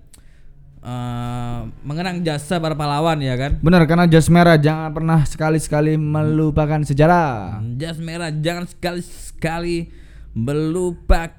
eh, 0.83 1.61
mengenang 1.87 2.27
jasa 2.27 2.59
para 2.59 2.75
pahlawan 2.75 3.23
ya 3.23 3.39
kan. 3.39 3.59
Bener 3.63 3.87
karena 3.87 4.11
jas 4.11 4.29
merah 4.29 4.59
jangan 4.59 4.91
pernah 4.91 5.23
sekali-sekali 5.23 5.95
melupakan 5.95 6.83
sejarah. 6.83 7.63
Jas 7.79 7.99
merah 8.03 8.35
jangan 8.35 8.67
sekali-sekali 8.67 9.89
melupakan 10.35 11.35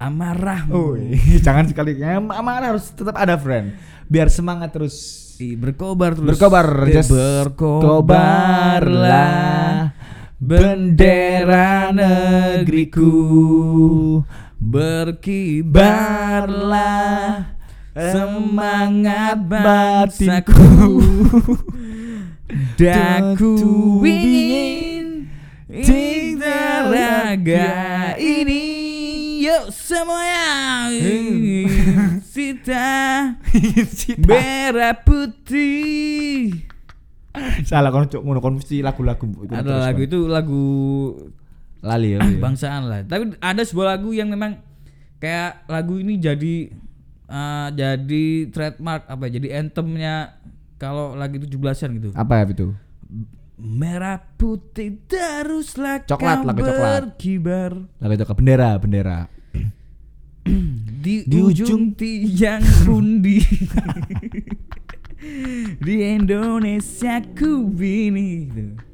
amarahmu. 0.00 0.72
Oh, 0.72 0.96
jangan 1.44 1.68
sekali 1.68 1.98
amarah 2.02 2.72
harus 2.74 2.88
tetap 2.94 3.18
ada 3.18 3.36
friend. 3.36 3.74
Biar 4.10 4.30
semangat 4.30 4.72
terus. 4.74 5.26
Berkobar 5.40 6.12
terus. 6.12 6.36
Berkobar, 6.36 6.84
just 6.92 7.08
berkobarlah 7.16 8.60
bendera 10.40 11.92
negeriku 11.92 13.12
berkibarlah 14.60 15.80
semangat 17.96 19.40
bangsaku 19.48 21.00
daku 22.78 23.56
ingin 24.04 25.00
raga 26.90 27.72
ini. 28.18 28.62
Yuk 29.40 29.72
semuanya. 29.72 30.44
Sita. 32.20 32.90
Merah 34.28 34.96
putih. 35.00 36.68
Salah 37.64 37.94
kon 37.94 38.10
cuk 38.10 38.20
ngono 38.20 38.42
kon 38.42 38.58
mesti 38.60 38.84
lagu-lagu. 38.84 39.24
Ada 39.48 39.88
lagu 39.88 40.00
itu 40.04 40.18
lagu 40.28 40.64
lali 41.80 42.16
ya. 42.16 42.20
bangsaan 42.38 42.88
lah 42.88 43.00
tapi 43.08 43.36
ada 43.40 43.62
sebuah 43.64 43.96
lagu 43.96 44.12
yang 44.12 44.28
memang 44.28 44.60
kayak 45.20 45.68
lagu 45.68 46.00
ini 46.00 46.16
jadi 46.16 46.72
eh, 47.28 47.68
jadi 47.76 48.24
trademark 48.50 49.04
apa 49.06 49.22
ya, 49.28 49.40
jadi 49.40 49.48
anthemnya 49.60 50.40
kalau 50.80 51.12
lagi 51.12 51.36
17-an 51.36 51.90
gitu. 52.00 52.08
Apa 52.16 52.40
ya 52.40 52.44
itu? 52.48 52.68
Merah 53.60 54.16
putih 54.40 54.96
teruslah 55.04 56.00
Coklat, 56.08 56.40
kau 56.40 56.48
lagu 56.48 56.64
coklat. 56.64 56.80
berkibar 56.80 57.72
Lagu 58.00 58.24
ke 58.24 58.32
bendera, 58.32 58.70
bendera. 58.80 59.28
di, 61.04 61.28
Di 61.28 61.36
ujung 61.36 61.92
tiang 61.92 62.64
pundi 62.88 63.44
di 65.84 65.94
Indonesia 66.00 67.20
ku 67.36 67.68
bini 67.68 68.48
gitu. 68.48 68.89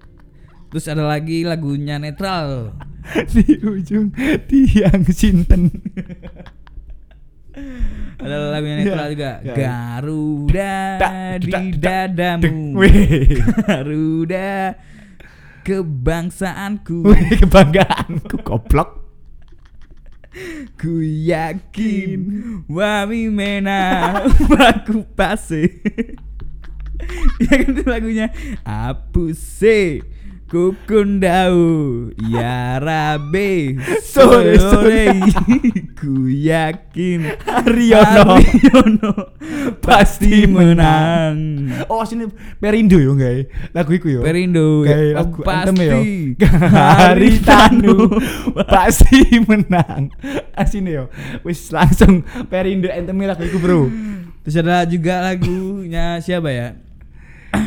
Terus 0.77 0.93
ada 0.93 1.09
lagi 1.09 1.41
lagunya 1.41 1.97
netral. 1.97 2.77
Di 3.33 3.57
ujung 3.65 4.13
tiang 4.45 5.09
Sinten. 5.09 5.73
ada 8.21 8.53
lagunya 8.53 8.85
netral 8.85 9.09
Ya, 9.09 9.13
juga. 9.17 9.33
Ya. 9.41 9.55
Garuda 9.57 10.77
Dak, 11.01 11.13
di 11.41 11.53
dak, 11.81 12.13
dadamu. 12.13 12.77
Garuda 13.65 14.77
kebangsaanku. 15.65 17.09
Kebanggaanku 17.41 18.37
goblok. 18.45 19.09
Ku 20.77 21.01
yakin 21.01 22.21
Wami 22.69 23.33
mena 23.33 24.13
Baku 24.29 25.09
pase. 25.17 25.73
Ya 27.41 27.65
kan 27.65 27.73
itu 27.73 27.83
lagunya? 27.89 28.29
Apuse 28.61 30.05
Kukundau 30.47 31.59
Ya 32.31 32.79
Rabe 32.79 33.83
Sore, 33.99 34.55
sore. 34.63 35.19
Ku 35.99 36.31
yakin 36.31 37.35
Haryono. 37.43 38.39
Haryono 38.39 39.13
Pasti 39.83 40.47
menang 40.47 41.67
Oh, 41.91 42.07
sini 42.07 42.31
Perindo 42.63 42.95
yo 42.95 43.19
guys. 43.19 43.51
Lagu 43.75 43.91
iku 43.91 44.07
yo. 44.07 44.21
Perindo 44.23 44.87
Kayak 44.87 45.03
ya, 45.03 45.15
lagu 45.19 45.39
Pasti 45.43 45.83
yo. 45.83 45.99
Haritanu 46.71 47.95
pasti 48.71 49.21
menang. 49.43 50.15
Asine 50.55 50.91
yo. 50.95 51.05
Wis 51.43 51.75
langsung 51.75 52.23
Perindo 52.47 52.87
anthem 52.87 53.19
lagu 53.27 53.43
iku, 53.43 53.59
Bro. 53.59 53.91
Terus 54.47 54.63
ada 54.63 54.87
juga 54.87 55.27
lagunya 55.27 56.23
siapa 56.23 56.55
ya 56.55 56.79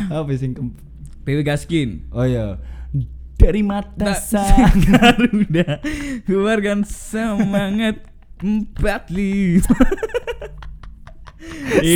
Apa 0.08 0.32
sing 0.32 0.56
Dewi 1.30 1.46
Gaskin. 1.46 2.10
Oh 2.10 2.26
iya. 2.26 2.58
Dari 3.38 3.62
mata 3.62 4.18
sang 4.18 4.82
Garuda. 4.90 5.78
keluarkan 6.26 6.82
semangat 6.82 8.02
empat 8.42 9.14
lima. 9.14 9.62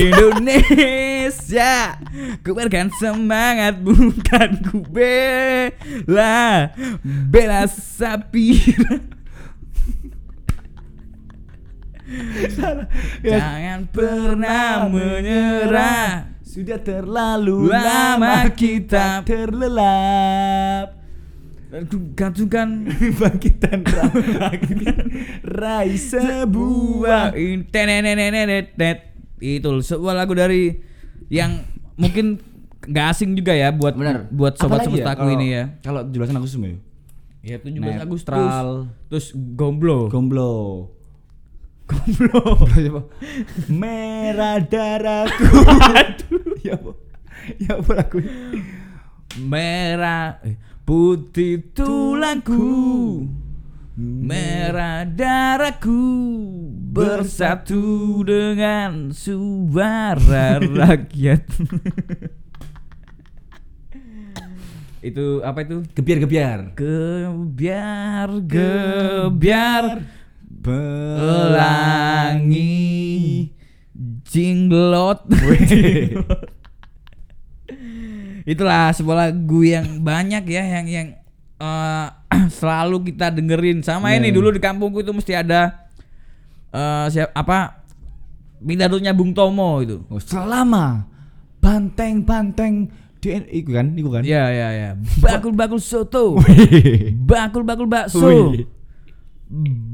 Indonesia 0.06 1.98
keluarkan 2.46 2.94
semangat 2.94 3.74
bukan 3.82 4.50
ku 4.70 4.86
bela. 4.86 6.70
Bela 7.02 7.66
sapi 7.66 8.54
jangan 13.26 13.90
pernah 13.90 14.86
menyerah 14.86 16.33
Sudah 16.54 16.78
terlalu 16.78 17.66
Lama 17.66 17.82
lama 18.14 18.46
kita 18.54 19.26
terlelap. 19.26 20.94
Gantungkan 22.14 22.86
Bangkitan 23.18 23.82
Raih 25.58 25.98
sebuah. 25.98 27.34
Itu 29.42 29.82
sebuah 29.82 30.14
lagu 30.14 30.38
dari 30.38 30.78
yang 31.26 31.66
mungkin 31.98 32.38
nggak 32.86 33.06
asing 33.10 33.34
juga 33.34 33.50
ya 33.58 33.74
buat 33.74 33.98
buat 34.30 34.54
sobat 34.54 34.86
Apalagi 34.86 35.02
semestaku 35.02 35.26
kalau- 35.26 35.34
ini 35.34 35.46
ya. 35.50 35.64
Kalau 35.82 36.00
17 36.06 36.38
Agustus 36.38 36.58
ya. 36.62 36.78
Ya 37.42 37.56
17 37.58 37.98
Agustus. 37.98 38.50
Terus 39.10 39.26
gomblo. 39.34 40.06
Gomblo. 40.06 40.54
Gomblo. 41.84 43.12
Merah 43.68 44.60
darahku. 44.60 45.44
ya 46.66 46.80
apa? 46.80 46.92
Ya 47.60 47.76
apa 47.76 47.92
lagu? 47.92 48.18
Merah 49.36 50.40
eh, 50.48 50.56
putih 50.88 51.60
tulangku. 51.76 53.28
Merah 53.94 55.06
darahku 55.06 56.02
bersatu 56.90 58.24
dengan 58.24 59.12
suara 59.12 60.58
rakyat. 60.58 61.44
itu 65.04 65.44
apa 65.44 65.58
itu? 65.68 65.84
Gebiar-gebiar. 65.92 66.72
Gebiar 66.74 68.30
gebiar 68.40 69.84
Pelangi. 70.64 72.64
jinglot. 74.24 75.20
Itulah 78.44 78.92
sebuah 78.92 79.16
lagu 79.28 79.60
yang 79.62 80.02
banyak 80.02 80.44
ya 80.44 80.62
yang 80.80 80.86
yang 80.88 81.08
eh, 81.56 82.06
selalu 82.58 83.12
kita 83.12 83.30
dengerin. 83.30 83.80
Sama 83.80 84.10
Iya. 84.10 84.20
ini 84.20 84.28
dulu 84.32 84.50
di 84.50 84.60
kampungku 84.60 85.00
itu 85.00 85.12
mesti 85.12 85.32
ada 85.32 85.86
eh 86.74 87.06
siap 87.08 87.30
apa 87.32 87.86
Pidadonya 88.58 89.12
Bung 89.12 89.36
Tomo 89.36 89.78
itu. 89.84 90.02
Oh, 90.08 90.18
selama 90.18 91.06
banteng-banteng 91.60 92.88
di 93.20 93.28
iku 93.54 93.70
kan, 93.72 93.86
iku 93.96 94.08
kan. 94.10 94.22
Ya 94.24 94.48
ya 94.48 94.68
ya. 94.72 94.90
Bakul-bakul 95.24 95.80
soto. 95.80 96.40
Wih. 96.40 97.12
Bakul-bakul 97.14 97.88
bakso. 97.88 98.50
Wih. 98.50 98.66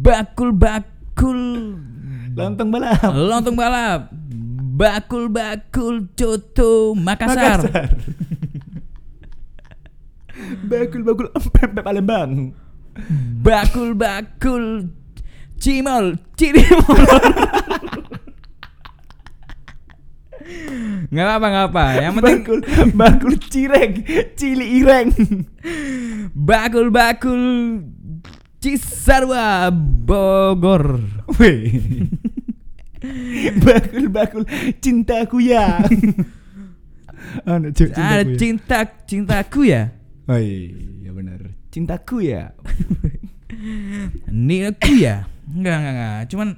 Bakul-bakul 0.00 1.40
Lontong 2.30 2.70
balap. 2.70 3.10
lontong 3.10 3.56
balap. 3.58 4.14
Bakul-bakul 4.80 6.08
coto 6.16 6.94
Makassar. 6.96 7.66
Bakul-bakul 10.64 11.28
empek 11.36 11.84
Palembang. 11.84 12.54
Bakul-bakul 13.44 14.88
cimol 15.60 16.16
cirimol. 16.38 16.96
Nggak 21.10 21.26
apa 21.26 21.46
nggak 21.50 21.66
apa. 21.74 21.84
Yang 21.98 22.12
penting 22.16 22.38
bakul 22.38 22.60
bakul 22.94 23.34
cireng, 23.50 23.92
cili 24.38 24.66
ireng. 24.82 25.10
bakul-bakul 26.34 27.42
Cisarua 28.61 29.73
Bogor. 29.73 31.01
Wih. 31.40 31.73
bakul 33.64 34.07
bakul 34.12 34.42
cintaku 34.85 35.40
ya. 35.40 35.81
Anu 37.49 37.73
Ada 37.73 37.77
cintaku 37.77 38.05
ya. 38.29 38.37
cinta 38.37 38.79
cintaku 39.09 39.61
ya. 39.64 39.83
Oh 40.29 40.37
iya 40.37 41.11
benar. 41.11 41.40
Cintaku 41.73 42.20
ya. 42.20 42.53
Niaku 44.29 44.92
ya. 45.01 45.25
Enggak 45.49 45.77
enggak 45.81 45.94
enggak. 45.96 46.20
Cuman 46.29 46.49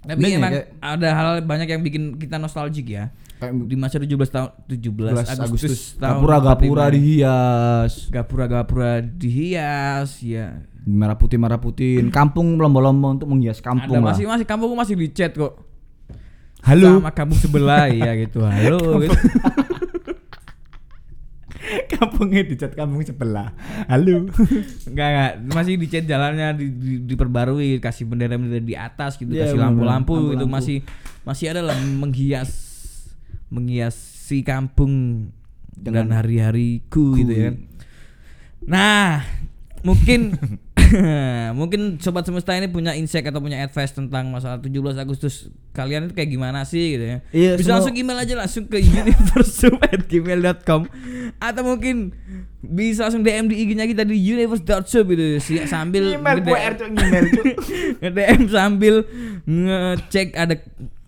tapi 0.00 0.16
Bener 0.16 0.30
ya, 0.32 0.38
emang 0.40 0.52
kayak- 0.56 0.68
ada 0.80 1.08
hal 1.12 1.28
banyak 1.44 1.68
yang 1.68 1.82
bikin 1.84 2.02
kita 2.16 2.40
nostalgic 2.40 2.88
ya. 2.88 3.12
Kayak 3.38 3.52
Di 3.68 3.76
masa 3.76 3.96
17 4.00 4.08
tahun 4.28 4.50
17 4.66 5.14
17 5.14 5.14
Agustus, 5.14 5.40
Agustus 5.40 5.80
tahun 5.96 6.20
gapura-gapura 6.24 6.84
45. 6.90 6.96
dihias. 6.96 7.92
gapura-gapura 8.10 8.92
dihias 9.00 10.10
ya. 10.20 10.48
Merah 10.82 11.14
putih 11.14 11.36
merah 11.36 11.56
putih. 11.56 12.00
Kampung 12.08 12.56
lomba-lomba 12.56 13.12
untuk 13.12 13.28
menghias 13.28 13.58
kampung 13.58 13.90
ada 13.92 14.02
lah. 14.02 14.12
masih 14.12 14.24
masih 14.24 14.44
kampung 14.44 14.72
masih 14.72 14.94
di 14.94 15.08
chat 15.08 15.32
kok. 15.32 15.60
Halo. 16.60 17.00
Sama 17.00 17.10
kampung 17.10 17.36
sebelah 17.36 17.88
ya 17.88 18.12
gitu. 18.16 18.40
Halo 18.40 18.80
gitu. 19.02 19.16
Kampungnya 21.90 22.42
dicat 22.42 22.72
kampung 22.72 23.04
sebelah. 23.04 23.52
Halo. 23.86 24.26
Enggak 24.88 25.06
enggak 25.06 25.32
masih 25.52 25.74
di 25.76 25.86
chat 25.86 26.02
jalannya 26.02 26.56
di, 26.56 26.66
di- 26.72 27.02
diperbarui 27.04 27.78
kasih 27.78 28.08
bendera-bendera 28.08 28.58
di 28.58 28.72
atas 28.72 29.14
gitu 29.14 29.30
Iya, 29.30 29.46
kasih 29.46 29.58
lampu-lampu 29.60 30.32
itu 30.32 30.46
masih 30.48 30.80
masih 31.22 31.52
ada 31.52 31.62
lah 31.62 31.76
menghias 31.76 32.50
menghiasi 33.50 34.40
kampung 34.40 35.26
Dengan 35.70 36.12
hari-hariku 36.12 37.12
ku. 37.12 37.18
gitu 37.18 37.32
ya. 37.32 37.50
Nah, 38.64 39.20
mungkin 39.80 40.36
mungkin 41.56 41.96
sobat 41.96 42.22
semesta 42.22 42.52
ini 42.52 42.66
punya 42.66 42.92
insight 42.92 43.22
atau 43.22 43.38
punya 43.38 43.60
advice 43.60 43.90
tentang 43.90 44.28
masalah 44.28 44.56
17 44.56 44.96
Agustus 44.96 45.48
kalian 45.70 46.04
itu 46.04 46.12
kayak 46.12 46.28
gimana 46.28 46.62
sih 46.62 46.94
gitu 46.94 47.04
ya. 47.06 47.16
Iya, 47.30 47.50
Bisa 47.54 47.66
semua- 47.66 47.74
langsung 47.78 47.94
email 47.94 48.16
aja 48.18 48.32
langsung 48.34 48.62
ke 48.64 48.76
universesub@gmail.com 48.78 50.80
atau 51.38 51.62
mungkin 51.62 52.10
bisa 52.60 53.02
langsung 53.02 53.20
DM 53.20 53.46
di 53.46 53.54
IG-nya 53.58 53.84
kita 53.84 54.02
di 54.02 54.16
universe.sub 54.16 55.04
gitu 55.08 55.24
si- 55.38 55.64
sambil 55.64 56.12
Email 56.12 56.38
QR 56.40 56.72
tuh 56.74 56.86
email 56.86 57.24
tuh. 57.30 57.44
nge-DM 58.00 58.40
sambil 58.46 58.94
ngecek 59.44 60.26
ada 60.34 60.54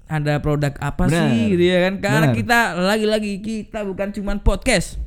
ada 0.07 0.33
produk 0.39 0.71
apa 0.79 1.07
Benar. 1.07 1.19
sih 1.27 1.39
gitu 1.51 1.63
ya 1.67 1.79
kan 1.83 1.93
karena 1.99 2.19
Benar. 2.27 2.37
kita 2.37 2.59
lagi-lagi 2.79 3.33
kita 3.41 3.79
bukan 3.83 4.09
cuman 4.11 4.37
podcast 4.39 4.99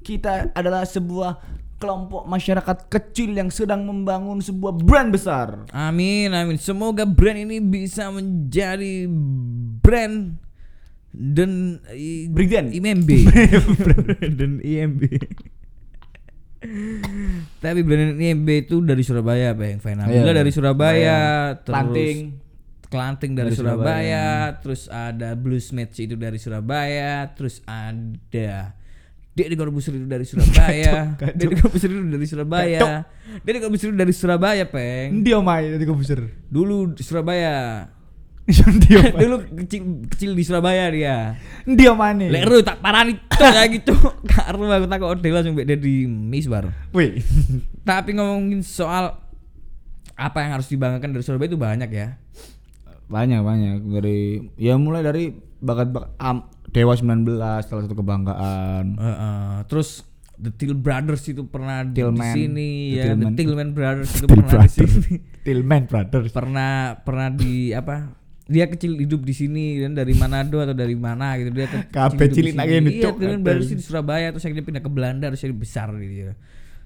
Kita 0.00 0.48
adalah 0.52 0.82
sebuah 0.82 1.59
kelompok 1.80 2.28
masyarakat 2.28 2.86
kecil 2.86 3.32
yang 3.32 3.48
sedang 3.48 3.82
membangun 3.82 4.38
sebuah 4.38 4.76
brand 4.76 5.08
besar. 5.08 5.64
Amin, 5.72 6.28
amin. 6.30 6.60
Semoga 6.60 7.08
brand 7.08 7.40
ini 7.40 7.56
bisa 7.58 8.12
menjadi 8.12 9.08
brand 9.80 10.36
dan 11.10 11.80
Brigjen. 12.30 12.70
IMB 12.70 13.08
dan 14.38 14.60
IMB. 14.60 15.02
Tapi 17.56 17.80
brand 17.80 18.20
IMB 18.20 18.48
itu 18.68 18.84
dari 18.84 19.00
Surabaya, 19.00 19.56
Bang. 19.56 19.80
Fine. 19.80 20.04
Alhamdulillah 20.04 20.34
Iya. 20.36 20.40
dari 20.44 20.52
Surabaya, 20.52 21.18
terus 21.56 21.72
Kelanting. 21.72 22.18
Kelanting 22.90 23.32
dari, 23.38 23.54
Dari 23.54 23.58
Surabaya, 23.58 24.26
terus 24.58 24.90
ada 24.90 25.38
Blues 25.38 25.70
Match 25.70 26.02
itu 26.02 26.18
dari 26.18 26.42
Surabaya, 26.42 27.30
terus 27.32 27.62
ada 27.62 28.74
Deddy 29.30 29.54
Corbuzier 29.54 29.94
itu 29.94 30.10
dari 30.10 30.26
Surabaya, 30.26 31.14
Kacau, 31.14 31.22
kacau. 31.22 31.38
Deddy 31.38 31.54
Corbuzier 31.62 31.90
itu 31.94 32.02
dari 32.10 32.26
Surabaya, 32.26 32.80
Deddy 33.46 33.58
Corbuzier 33.62 33.88
itu 33.94 33.98
dari 33.98 34.14
Surabaya, 34.14 34.64
Peng. 34.66 35.22
Dia 35.22 35.38
main 35.38 35.70
dari 35.70 35.86
komputer. 35.86 36.20
Dulu 36.50 36.98
di 36.98 37.02
Surabaya. 37.06 37.86
Dia. 38.82 39.14
Dulu 39.14 39.36
kecil 39.62 40.10
kecil 40.10 40.34
di 40.34 40.42
Surabaya 40.42 40.90
dia. 40.90 41.38
Dia 41.62 41.94
mana? 41.94 42.26
Lek 42.26 42.50
ru 42.50 42.58
tak 42.66 42.82
parani 42.82 43.14
kayak 43.30 43.78
gitu. 43.78 43.94
Karo 44.30 44.66
aku 44.66 44.90
takut 44.90 45.08
ode 45.14 45.28
langsung 45.30 45.54
mbek 45.54 45.78
di 45.78 46.10
misbar. 46.10 46.66
Wih. 46.90 47.22
Tapi 47.88 48.18
ngomongin 48.18 48.66
soal 48.66 49.14
apa 50.18 50.38
yang 50.42 50.58
harus 50.58 50.66
dibanggakan 50.66 51.14
dari 51.14 51.22
Surabaya 51.22 51.48
itu 51.48 51.60
banyak 51.60 51.90
ya. 51.94 52.18
banyak 53.10 53.42
banyak 53.42 53.74
dari 53.90 54.38
ya 54.54 54.78
mulai 54.78 55.02
dari 55.02 55.34
bakat 55.60 55.88
bakat 55.88 56.10
am, 56.16 56.36
Dewa 56.66 56.92
19 56.92 57.36
salah 57.60 57.82
satu 57.82 57.94
kebanggaan. 57.94 58.84
Heeh. 58.94 59.56
terus 59.66 60.02
The 60.34 60.48
Till 60.50 60.72
Brothers 60.72 61.20
itu 61.26 61.44
pernah 61.44 61.84
di 61.84 62.00
Tillman. 62.00 62.32
sini 62.32 62.68
The 62.88 62.96
ya. 62.96 63.04
Tillman. 63.06 63.20
The 63.26 63.36
Tillman 63.36 63.68
Brothers 63.70 64.10
itu 64.10 64.26
pernah 64.26 64.62
di 64.62 64.70
sini. 64.70 65.14
Tillman 65.46 65.82
Brothers. 65.84 66.30
Pernah 66.30 66.70
pernah 66.98 67.28
di 67.28 67.52
apa? 67.70 68.16
Dia 68.46 68.66
kecil 68.66 68.96
hidup 68.96 69.22
di 69.22 69.30
sini 69.30 69.78
dan 69.78 69.92
dari 69.92 70.10
Manado 70.12 70.58
atau 70.58 70.72
dari 70.72 70.96
mana 70.96 71.36
gitu 71.36 71.52
dia 71.52 71.70
kecil 71.70 71.86
di 72.18 72.34
cilik 72.34 72.54
nak 72.56 72.66
ngene, 72.66 72.88
Iya. 72.90 73.12
Tillman 73.12 73.40
Brothers 73.40 73.68
di 73.68 73.78
Surabaya 73.78 74.32
terus 74.32 74.42
akhirnya 74.42 74.64
pindah 74.64 74.80
ke 74.80 74.90
Belanda 74.90 75.28
terus 75.28 75.38
jadi 75.40 75.52
besar 75.52 75.92
gitu 75.94 76.14
ya. 76.26 76.34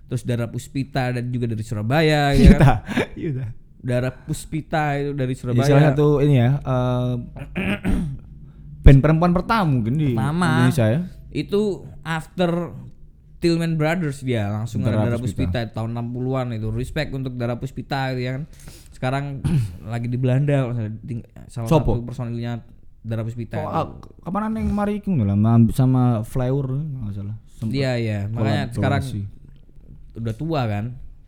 Terus 0.04 0.22
Dara 0.22 0.44
Puspita 0.44 1.08
dan 1.08 1.30
juga 1.30 1.46
dari 1.46 1.62
Surabaya 1.62 2.34
ya 2.34 2.36
Iya 2.36 2.50
kan. 2.58 2.76
Iya 3.14 3.30
dah. 3.34 3.48
Dara 3.80 4.10
Puspita 4.10 4.96
itu 4.96 5.12
dari 5.12 5.30
Ya, 5.30 5.38
Surabaya. 5.38 5.68
salah 5.70 5.84
satu 5.90 6.06
ini 6.18 6.34
ya 6.36 6.50
eh, 6.58 7.12
band 8.84 9.00
perempuan 9.00 9.32
pertama 9.32 9.64
mungkin 9.64 9.96
di 9.96 10.12
Pertama. 10.12 10.68
Indonesia 10.68 10.86
ya. 10.86 11.00
itu 11.32 11.88
after 12.04 12.76
Tillman 13.40 13.76
Brothers 13.76 14.20
dia 14.24 14.48
langsung 14.48 14.84
ada 14.84 14.96
Dara 15.00 15.16
Dara 15.16 15.18
Puspita. 15.20 15.68
tahun 15.68 15.96
60-an 15.96 16.46
itu 16.56 16.68
respect 16.72 17.10
untuk 17.12 17.36
Dara 17.36 17.56
Puspita 17.56 18.12
gitu 18.12 18.20
ya 18.24 18.32
kan 18.40 18.44
sekarang 18.92 19.24
lagi 19.92 20.08
di 20.08 20.16
Belanda 20.20 20.72
salah, 21.48 21.68
Sopo? 21.68 21.96
satu 21.96 22.04
personilnya 22.08 22.64
Dara 23.04 23.20
Puspita 23.20 23.60
Oh, 23.60 23.68
ah, 23.68 23.86
kapan 24.24 24.56
yang 24.56 24.72
mari 24.72 25.00
iku 25.00 25.12
lah 25.12 25.36
sama, 25.36 25.52
sama 25.72 26.02
Flower 26.24 26.72
nggak 26.80 27.12
salah. 27.12 27.36
Iya 27.64 27.92
iya 28.00 28.18
makanya 28.32 28.72
sekarang 28.72 29.02
udah 30.14 30.34
tua 30.36 30.62
kan 30.68 30.84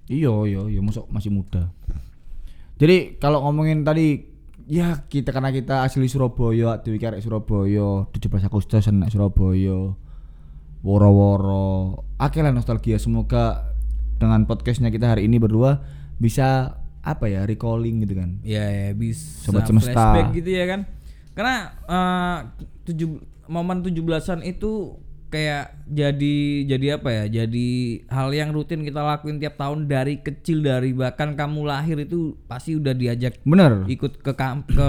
Iya 0.06 0.32
iya 0.46 0.60
iya 0.70 0.80
masuk 0.80 1.10
masih 1.10 1.34
muda. 1.34 1.74
Jadi 2.78 3.18
kalau 3.18 3.42
ngomongin 3.42 3.82
tadi 3.82 4.35
ya 4.66 5.06
kita 5.06 5.30
karena 5.30 5.54
kita 5.54 5.86
asli 5.86 6.10
Surabaya, 6.10 6.82
dewi 6.82 6.98
karek 6.98 7.22
Surabaya, 7.22 8.10
17 8.10 8.46
Agustus 8.46 8.90
anak 8.90 9.14
Surabaya. 9.14 9.94
Woro-woro. 10.86 12.06
Lah 12.18 12.52
nostalgia 12.54 12.98
semoga 13.00 13.74
dengan 14.22 14.46
podcastnya 14.46 14.92
kita 14.94 15.16
hari 15.16 15.26
ini 15.26 15.42
berdua 15.42 15.82
bisa 16.18 16.78
apa 17.02 17.30
ya 17.30 17.46
recalling 17.46 18.02
gitu 18.06 18.18
kan. 18.18 18.42
Iya 18.42 18.64
ya 18.70 18.88
bisa 18.94 19.50
Sobat 19.50 19.66
semesta. 19.66 19.94
flashback 19.94 20.34
gitu 20.34 20.50
ya 20.50 20.64
kan 20.66 20.80
karena 21.36 21.56
eh, 21.84 22.38
tujuh 22.88 23.20
momen 23.46 23.84
17-an 23.84 24.40
itu 24.42 24.96
kayak 25.26 25.74
jadi 25.90 26.36
jadi 26.70 26.86
apa 27.02 27.08
ya 27.10 27.24
jadi 27.42 27.68
hal 28.06 28.30
yang 28.30 28.54
rutin 28.54 28.86
kita 28.86 29.02
lakuin 29.02 29.42
tiap 29.42 29.58
tahun 29.58 29.90
dari 29.90 30.22
kecil 30.22 30.62
dari 30.62 30.94
bahkan 30.94 31.34
kamu 31.34 31.66
lahir 31.66 31.98
itu 31.98 32.38
pasti 32.46 32.78
udah 32.78 32.94
diajak 32.94 33.42
Bener. 33.42 33.82
ikut 33.90 34.22
ke 34.22 34.32
kam- 34.32 34.62
ke 34.62 34.88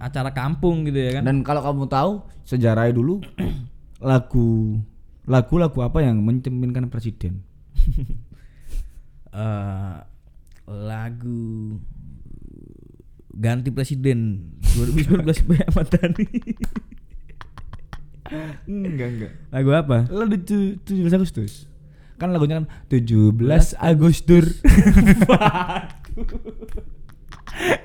acara 0.00 0.32
kampung 0.32 0.84
gitu 0.84 0.96
ya 0.96 1.20
kan 1.20 1.24
Dan 1.24 1.40
kalau 1.40 1.60
kamu 1.60 1.84
tahu 1.88 2.12
sejarahnya 2.44 2.96
dulu 2.96 3.20
lagu 4.00 4.80
lagu-lagu 5.24 5.78
apa 5.84 6.00
yang 6.00 6.20
mencerminkan 6.20 6.88
presiden? 6.88 7.40
Eh, 9.30 9.96
lagu 10.66 11.78
ganti 13.30 13.70
presiden 13.70 14.50
2019 14.74 15.22
Bay 15.46 15.62
Ahmad 15.70 15.86
Dhani 15.86 16.26
Enggak 18.64 19.08
enggak. 19.10 19.32
lagu 19.48 19.70
apa 19.72 19.98
Lalu 20.06 20.38
tu- 20.40 20.78
17 20.80 21.10
Agustus. 21.12 21.66
Kan 22.14 22.30
lagunya 22.30 22.58
kan 22.58 22.66
17 22.86 23.74
Agustus. 23.74 24.60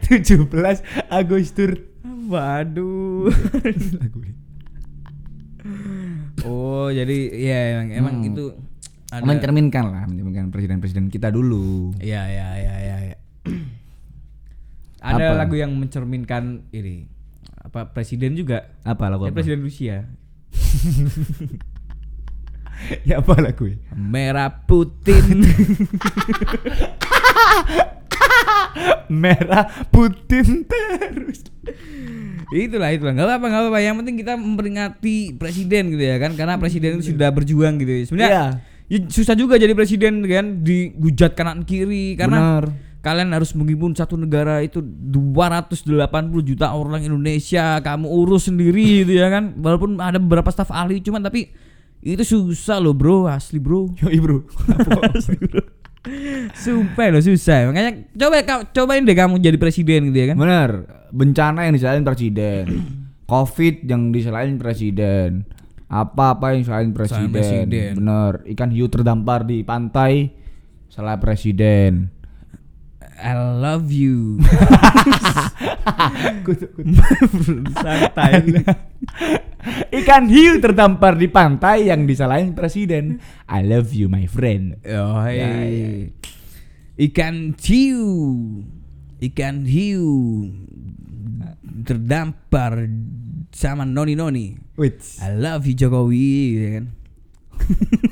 17 0.01 0.79
Agustus. 1.09 1.73
waduh 2.25 3.29
Lagu 3.95 4.17
ini. 4.19 4.33
oh 6.43 6.89
jadi 6.89 7.17
ya 7.31 7.57
emang 7.75 7.87
emang 7.91 8.15
Hmm. 8.15 8.27
itu 8.27 8.45
ada 9.07 9.21
Mencerminkan 9.23 9.85
lah, 9.87 10.03
mencerminkan 10.03 10.49
presiden-presiden 10.49 11.07
kita 11.07 11.29
dulu. 11.29 11.93
ya 11.99 12.25
ya 12.25 12.47
ya 12.55 12.75
ya, 12.75 12.95
ya. 13.05 13.17
ada 14.99 15.25
Apa? 15.31 15.37
lagu 15.37 15.55
yang 15.55 15.69
mencerminkan 15.71 16.65
ini 16.71 17.05
apa 17.55 17.85
presiden 17.87 18.33
juga 18.33 18.73
Apa 18.81 19.05
lagu 19.07 19.25
apa? 19.25 19.33
presiden 19.33 19.61
Rusia 19.61 20.09
ya 23.07 23.19
apa 23.19 23.33
lagu 23.39 23.71
merah 23.95 24.51
Putin 24.67 25.41
Merah 29.05 29.71
Putin 29.87 30.67
terus. 30.67 31.47
itulah 32.53 32.93
itulah 32.93 33.11
nggak 33.11 33.41
apa 33.41 33.45
nggak 33.47 33.63
apa 33.73 33.79
yang 33.81 33.95
penting 33.97 34.15
kita 34.21 34.37
memperingati 34.37 35.33
presiden 35.33 35.89
gitu 35.89 36.03
ya 36.03 36.21
kan 36.21 36.37
karena 36.37 36.61
presiden 36.61 36.99
itu 36.99 37.15
sudah 37.15 37.33
berjuang 37.33 37.81
gitu 37.81 37.91
ya. 37.91 38.03
sebenarnya 38.05 38.43
Iya. 38.85 39.01
ya 39.01 39.09
susah 39.09 39.33
juga 39.33 39.57
jadi 39.57 39.73
presiden 39.73 40.21
kan 40.23 40.61
dihujat 40.61 41.33
kanan 41.33 41.65
kiri 41.65 42.13
karena 42.13 42.61
Benar. 42.61 42.65
Kalian 43.05 43.29
harus 43.37 43.53
memimpin 43.53 43.93
satu 43.93 44.17
negara 44.17 44.65
itu 44.65 44.81
280 44.81 45.85
juta 46.41 46.73
orang 46.73 47.05
Indonesia 47.05 47.77
kamu 47.85 48.09
urus 48.09 48.49
sendiri 48.49 49.05
gitu 49.05 49.21
ya 49.21 49.29
kan 49.29 49.53
walaupun 49.61 50.01
ada 50.01 50.17
beberapa 50.17 50.49
staf 50.49 50.73
ahli 50.73 51.05
cuman 51.05 51.21
tapi 51.21 51.53
itu 52.01 52.25
susah 52.25 52.81
loh 52.81 52.97
bro 52.97 53.29
asli 53.29 53.61
bro 53.61 53.93
Yoi 54.01 54.17
bro. 54.17 54.41
asli 55.13 55.37
bro 55.37 55.61
sumpah 56.57 57.13
loh 57.13 57.21
susah 57.21 57.69
makanya 57.69 58.09
coba 58.17 58.65
cobain 58.73 59.05
deh 59.05 59.13
kamu 59.13 59.37
jadi 59.37 59.57
presiden 59.61 60.09
gitu 60.09 60.17
ya 60.17 60.27
kan 60.33 60.37
Benar. 60.41 60.69
Bencana 61.15 61.63
yang 61.63 61.73
disalahin 61.79 62.03
presiden. 62.03 62.65
Covid 63.31 63.87
yang 63.87 64.11
disalahin 64.11 64.59
presiden. 64.59 65.47
Apa-apa 65.87 66.53
yang 66.53 66.67
disalahin 66.67 66.91
presiden. 66.91 67.31
presiden. 67.31 67.91
Bener. 68.01 68.43
Ikan 68.51 68.69
hiu 68.69 68.91
terdampar 68.91 69.47
di 69.47 69.63
pantai 69.63 70.35
salah 70.91 71.17
presiden. 71.17 72.11
I 73.15 73.33
love 73.37 73.91
you 73.95 74.43
santai 77.83 78.43
Ikan 79.99 80.29
hiu 80.29 80.61
terdampar 80.61 81.17
di 81.17 81.25
pantai 81.25 81.89
yang 81.89 82.05
disalahin 82.05 82.53
presiden. 82.53 83.17
I 83.49 83.65
love 83.65 83.89
you 83.97 84.05
my 84.05 84.29
friend. 84.29 84.77
Oh, 84.85 85.25
Ya, 85.25 85.49
hey. 85.49 86.13
Ikan 87.01 87.57
hiu. 87.57 88.05
Ikan 89.17 89.65
hiu 89.65 90.05
terdampar 91.81 92.85
sama 93.49 93.89
noni-noni. 93.89 94.77
Wait. 94.77 95.01
I 95.17 95.33
love 95.33 95.65
you 95.65 95.73
Jokowi 95.73 96.29
gitu 96.53 96.67
kan. 96.77 96.85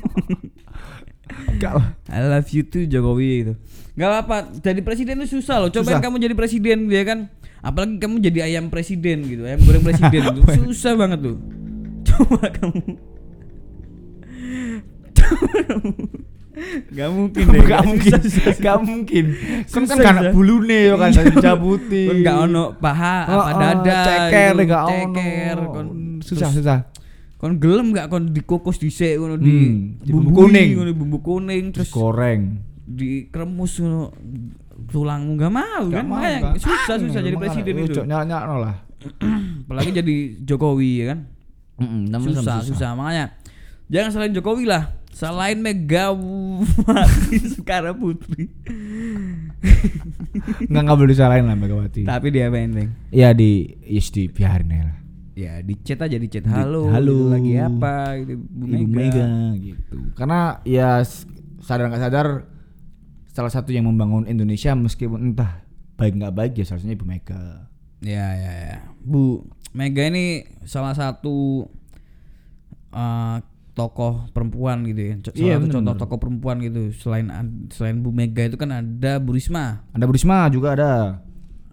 Enggak. 1.54 1.72
I 2.06 2.18
love 2.20 2.48
you 2.50 2.62
too 2.62 2.84
Jokowi 2.84 3.28
itu. 3.40 3.52
Gak 3.94 4.08
apa-apa, 4.10 4.36
jadi 4.58 4.80
presiden 4.80 5.22
itu 5.22 5.38
susah 5.38 5.58
loh. 5.58 5.70
Cobain 5.70 5.96
Susah. 5.96 6.02
kamu 6.02 6.16
jadi 6.20 6.34
presiden 6.34 6.78
ya 6.88 7.02
kan. 7.02 7.30
Apalagi 7.60 7.96
kamu 7.96 8.20
jadi 8.20 8.38
ayam 8.44 8.68
presiden 8.68 9.24
gitu, 9.24 9.42
ayam 9.42 9.62
goreng 9.62 9.80
presiden 9.80 10.20
itu 10.34 10.40
susah 10.66 10.92
banget 10.94 11.22
tuh. 11.22 11.36
Coba 12.04 12.50
kamu. 12.50 12.82
Coba 15.14 15.56
kamu. 15.62 15.90
Gak 16.88 17.10
mungkin 17.10 17.44
deh. 17.50 17.62
Gak 17.64 17.82
mungkin. 17.82 18.10
Susah, 18.14 18.20
susah. 18.46 18.54
Gak 18.58 18.78
mungkin. 18.80 19.24
Kan 19.66 19.82
kan 19.84 19.96
karena 19.96 20.20
susah. 20.22 20.32
bulune 20.32 20.78
yo 20.84 20.94
kan 20.94 21.10
Iya. 21.10 21.22
dicabuti. 21.26 22.02
Kon 22.06 22.18
gak 22.20 22.36
ono 22.44 22.64
paha 22.76 23.16
apa 23.24 23.32
Oh, 23.32 23.42
oh, 23.42 23.52
dada 23.58 23.96
ceker 24.04 24.52
gitu, 24.52 24.62
gak 24.64 24.82
ono. 24.84 24.94
ceker 24.94 25.56
kon 25.70 25.86
susah 26.20 26.50
susah. 26.50 26.78
Kon 27.44 27.60
gelem 27.60 27.92
gak 27.92 28.08
kon 28.08 28.24
dikukus 28.26 28.80
dhisik 28.80 29.20
ngono 29.20 29.36
di 29.36 29.52
Hmm, 29.52 30.00
di 30.00 30.10
bumbu 30.10 30.32
kuning. 30.34 30.68
ngono 30.74 30.90
bumbu 30.94 31.18
kuning 31.20 31.64
Terus 31.70 31.92
goreng. 31.92 32.64
dikremus 32.82 33.76
ngono 33.76 34.16
tulangmu 34.86 35.36
gak 35.36 35.52
mau 35.52 35.82
Gak 35.84 35.92
kan 35.92 36.04
mau, 36.06 36.16
Makanya 36.16 36.38
gak. 36.40 36.54
susah 36.58 36.96
susah 36.98 37.20
jadi 37.20 37.36
presiden 37.36 37.74
itu 37.78 37.92
cok 37.94 38.06
nyala-nyala 38.06 38.56
lah. 38.58 38.76
apalagi 39.62 39.90
jadi 39.92 40.14
Jokowi 40.40 40.90
ya 40.96 41.12
kan 41.12 41.18
namanya 42.08 42.40
susah 42.40 42.56
sama 42.56 42.64
susah 42.64 42.90
makanya 42.94 43.24
jangan 43.86 44.10
selain 44.10 44.32
Jokowi 44.32 44.64
lah 44.64 44.82
selain 45.10 45.60
Megawati 45.60 47.36
Soekarno 47.52 47.92
Putri 47.94 48.48
Nggak 50.64 50.82
nggak 50.82 50.96
boleh 50.96 51.10
disalahin 51.10 51.44
lah 51.44 51.54
Megawati. 51.54 52.02
tapi 52.02 52.26
dia 52.28 52.48
penting 52.48 52.88
Ya 53.10 53.30
di 53.30 53.68
yes 53.82 54.08
di 54.08 54.26
biarin 54.26 54.72
lah. 54.72 54.96
Ya 55.34 55.58
di 55.60 55.74
chat 55.80 55.98
aja 55.98 56.14
di 56.14 56.26
chat 56.26 56.42
Di- 56.42 56.48
halo 56.48 56.86
halo. 56.88 57.10
gitu, 57.10 57.30
lagi 57.30 57.52
apa 57.56 57.94
gitu 58.22 58.32
Bu 58.40 58.64
Ibu 58.66 58.86
Mega 58.88 59.26
gitu. 59.56 59.96
Karena 60.14 60.62
ya 60.62 61.02
sadar 61.58 61.90
nggak 61.90 62.02
sadar 62.02 62.26
salah 63.28 63.50
satu 63.50 63.70
yang 63.70 63.84
membangun 63.84 64.24
Indonesia 64.24 64.70
meskipun 64.72 65.34
entah 65.34 65.66
baik 65.94 66.14
nggak 66.16 66.32
baik 66.32 66.52
ya 66.54 66.64
salah 66.64 66.80
satunya 66.80 66.94
Ibu 66.94 67.06
Mega. 67.06 67.66
Ya 67.98 68.26
ya 68.32 68.52
ya. 68.70 68.78
Bu 69.00 69.42
Mega 69.70 70.06
ini 70.06 70.24
salah 70.62 70.94
satu 70.94 71.66
eh, 72.90 73.36
tokoh 73.74 74.30
perempuan 74.30 74.86
gitu 74.86 75.00
ya. 75.02 75.14
Co- 75.18 75.34
Salah 75.34 75.40
Iya, 75.40 75.52
satu 75.52 75.62
bener, 75.66 75.74
contoh 75.74 75.92
bener. 75.92 76.02
tokoh 76.06 76.18
perempuan 76.20 76.56
gitu. 76.62 76.82
Selain 76.94 77.26
selain 77.68 77.98
Bu 77.98 78.14
Mega 78.14 78.46
itu 78.46 78.54
kan 78.54 78.70
ada 78.70 79.18
Bu 79.18 79.34
Risma, 79.34 79.82
Ada 79.90 80.04
Bu 80.06 80.14
Risma 80.14 80.46
juga 80.46 80.78
ada. 80.78 80.92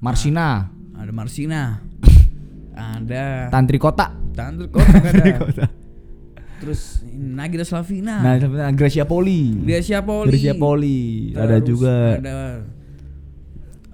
Marsina, 0.01 0.73
ada 0.97 1.13
Marsina, 1.13 1.77
ada 2.75 3.51
Tantri 3.51 3.77
Kota. 3.77 4.11
Tantri 4.31 4.67
Kota 4.71 4.91
Tantri 5.05 5.31
ada. 5.31 5.39
Kota. 5.39 5.65
Terus 6.61 7.01
Nagita 7.11 7.65
Slavina. 7.65 8.21
Nah, 8.21 8.69
Gracia 8.71 9.01
Poli. 9.03 9.57
Gracia 9.65 9.99
Poli. 10.05 10.29
Gracia 10.29 10.53
Poli. 10.53 10.99
Ada 11.33 11.57
Terus 11.57 11.67
juga 11.67 11.93
ada 12.21 12.33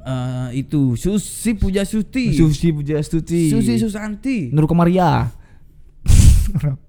eh, 0.04 0.48
itu 0.60 1.00
Susi 1.00 1.56
Puja 1.56 1.88
Suti. 1.88 2.36
Susi 2.36 2.76
Pujastuti. 2.76 3.48
Susi 3.50 3.80
Susanti. 3.80 4.52
Nur 4.52 4.68
Komaria. 4.68 5.28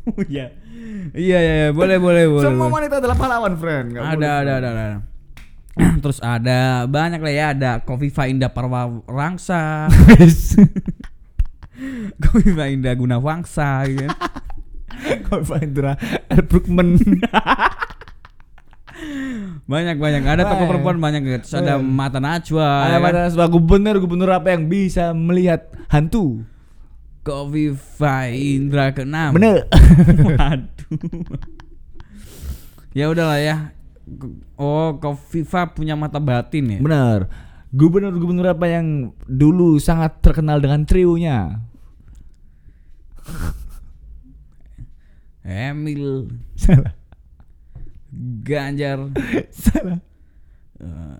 Oh 0.00 0.24
iya. 0.32 0.48
Iya 1.12 1.38
iya 1.38 1.54
iya. 1.60 1.68
boleh 1.76 2.00
boleh 2.00 2.24
boleh. 2.24 2.46
Semua 2.48 2.72
wanita 2.72 3.04
adalah 3.04 3.16
pahlawan, 3.20 3.52
friend. 3.60 4.00
Ada, 4.00 4.28
ada 4.40 4.52
ada 4.56 4.68
ada 4.72 5.09
terus 6.04 6.18
ada 6.20 6.84
banyak 6.86 7.20
lah 7.20 7.32
ya 7.32 7.46
ada 7.56 7.72
Kofifa 7.80 8.28
Indah 8.28 8.52
Parwangsa 8.52 9.88
Kofifa 12.22 12.64
Indah 12.68 12.92
Gunawangsa 12.92 13.88
gitu. 13.88 14.08
Kok 15.00 15.40
Indra 15.64 15.96
Brookman. 16.44 17.00
banyak 19.64 19.96
banyak 19.96 20.22
ada 20.28 20.44
tokoh 20.44 20.66
perempuan 20.68 21.00
banyak 21.00 21.20
gitu. 21.24 21.36
terus 21.40 21.56
ada. 21.56 21.80
Mata 21.80 22.20
Najwa 22.20 22.84
Ada 22.84 22.90
ya 22.92 22.98
kan. 23.00 23.06
pada 23.08 23.20
sebuah 23.32 23.48
gubernur 23.48 23.96
gubernur 23.96 24.28
apa 24.36 24.52
yang 24.52 24.68
bisa 24.68 25.16
melihat 25.16 25.72
hantu? 25.88 26.44
Kofifa 27.24 28.28
Indra 28.28 28.92
keenam 28.92 29.36
Bener. 29.36 29.64
waduh 30.36 31.40
ya 32.90 33.06
udahlah 33.06 33.38
ya 33.38 33.56
oh 34.56 34.96
Kofifa 34.96 35.70
punya 35.70 35.94
mata 35.94 36.18
batin 36.18 36.66
ya 36.68 36.80
Bener. 36.80 37.30
Gubernur-gubernur 37.70 38.50
apa 38.50 38.66
yang 38.66 39.14
dulu 39.24 39.78
sangat 39.78 40.18
terkenal 40.18 40.58
dengan 40.58 40.82
trionya? 40.82 41.62
Emil 45.44 46.28
Salah. 46.54 46.94
Ganjar 48.42 49.06
Salah. 49.54 50.02
eh, 50.82 51.16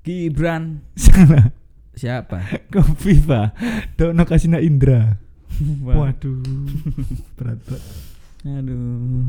Gibran 0.00 0.80
Salah. 0.96 1.52
siapa 1.92 2.40
Kofifa. 2.72 3.52
Dono 3.94 4.24
Kasina 4.24 4.58
Indra. 4.58 5.20
Waduh. 5.84 6.40
Berat 7.36 7.60
berat. 7.68 7.84
aduh 8.40 9.28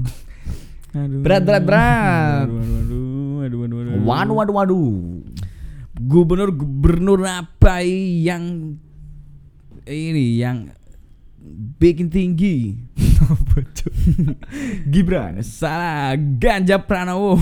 aduh 0.92 1.20
Berat, 1.24 1.42
berat, 1.48 1.64
berat. 1.64 2.46
aduh 2.48 2.60
aduh 2.60 2.80
aduh 2.82 3.08
aduh 3.42 3.60
aduh, 3.64 3.80
aduh. 3.80 4.02
Waduh 4.04 4.36
waduh 4.36 4.56
waduh. 4.56 4.92
gubernur 6.02 6.50
gubernur 6.52 7.22
apa 7.24 7.80
yang 7.86 8.76
ini 9.86 10.40
yang 10.40 10.72
bikin 11.78 12.10
tinggi. 12.10 12.78
Gibran. 14.92 15.42
salah 15.42 16.14
Ganja 16.18 16.78
Pranowo 16.82 17.38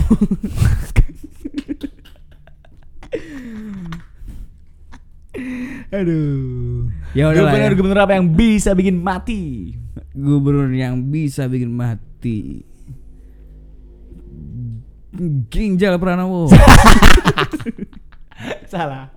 Aduh. 5.90 6.90
ya 7.16 7.30
udah 7.30 7.42
lah 7.42 7.52
ya. 7.54 7.70
Gubernur-gubernur 7.70 8.00
apa 8.02 8.12
yang 8.18 8.26
bisa 8.34 8.74
bikin 8.74 9.00
mati? 9.00 9.74
gubernur 10.10 10.68
yang 10.74 11.06
bisa 11.06 11.46
bikin 11.46 11.70
mati 11.70 12.66
Ginjal 15.46 16.00
Pranowo 16.00 16.48
Salah. 18.66 19.12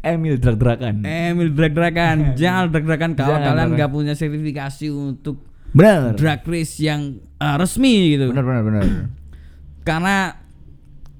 Emil 0.00 0.40
drag-dragan. 0.40 1.04
Emil 1.04 1.52
drag-dragan 1.52 2.32
Jangan 2.34 2.72
drag-dragan 2.72 3.12
kalau 3.12 3.36
Jangan 3.36 3.52
kalian 3.52 3.68
nggak 3.76 3.90
punya 3.90 4.14
sertifikasi 4.14 4.86
untuk 4.88 5.44
Bener. 5.70 6.16
drag 6.16 6.40
race 6.42 6.80
yang 6.80 7.20
uh, 7.36 7.54
resmi 7.54 8.16
gitu 8.16 8.32
Bener 8.32 8.42
bener 8.42 8.62
bener. 8.64 8.82
karena 9.80 10.34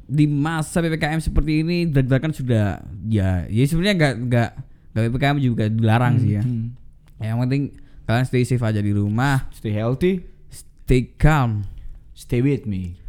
di 0.05 0.27
masa 0.27 0.81
ppkm 0.81 1.17
seperti 1.19 1.63
ini 1.63 1.87
drag-dragan 1.87 2.35
sudah 2.35 2.83
ya 3.05 3.47
ya 3.47 3.63
sebenarnya 3.63 3.95
nggak 3.95 4.15
nggak 4.27 4.51
nggak 4.91 5.03
ppkm 5.07 5.37
juga 5.39 5.65
dilarang 5.67 6.19
sih 6.19 6.35
ya 6.35 6.43
Hmm. 6.43 6.75
yang 7.17 7.39
penting 7.39 7.63
kalian 8.05 8.27
stay 8.27 8.43
safe 8.43 8.61
aja 8.61 8.81
di 8.81 8.91
rumah 8.91 9.47
Stay 9.51 9.71
healthy. 9.71 10.25
stay 10.51 11.09
calm 11.15 11.63
Stay 12.13 12.41
with 12.41 12.65
me. 12.65 13.00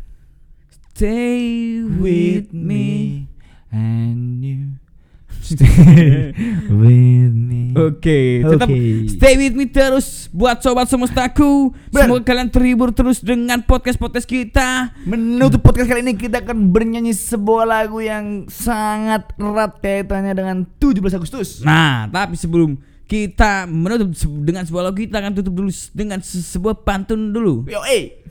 Stay 1.01 1.81
with 1.81 2.53
me 2.53 3.25
and 3.73 4.37
you 4.37 4.77
stay 5.41 6.29
with 6.69 7.33
me. 7.33 7.73
Oke, 7.73 8.45
tetap 8.45 8.69
Oke. 8.69 9.09
stay 9.09 9.33
with 9.33 9.57
me 9.57 9.65
terus 9.65 10.29
buat 10.29 10.61
sobat 10.61 10.85
semestaku. 10.85 11.73
Bener. 11.89 12.05
Semoga 12.05 12.21
kalian 12.21 12.53
terhibur 12.53 12.93
terus 12.93 13.17
dengan 13.17 13.65
podcast-podcast 13.65 14.29
kita. 14.29 14.93
Menutup 15.09 15.65
podcast 15.65 15.89
kali 15.89 16.05
ini 16.05 16.13
kita 16.13 16.45
akan 16.45 16.69
bernyanyi 16.69 17.17
sebuah 17.17 17.65
lagu 17.65 17.97
yang 17.97 18.45
sangat 18.45 19.25
erat 19.41 19.81
kaitannya 19.81 20.37
dengan 20.37 20.69
17 20.77 21.17
Agustus. 21.17 21.65
Nah, 21.65 22.13
tapi 22.13 22.37
sebelum 22.37 22.77
kita 23.09 23.65
menutup 23.65 24.13
dengan 24.45 24.69
sebuah 24.69 24.93
lagu 24.93 25.01
kita 25.01 25.17
akan 25.17 25.33
tutup 25.33 25.65
dulu 25.65 25.73
dengan 25.97 26.21
se- 26.21 26.45
sebuah 26.45 26.85
pantun 26.85 27.33
dulu. 27.33 27.65
Yo 27.65 27.81
eh, 27.89 28.21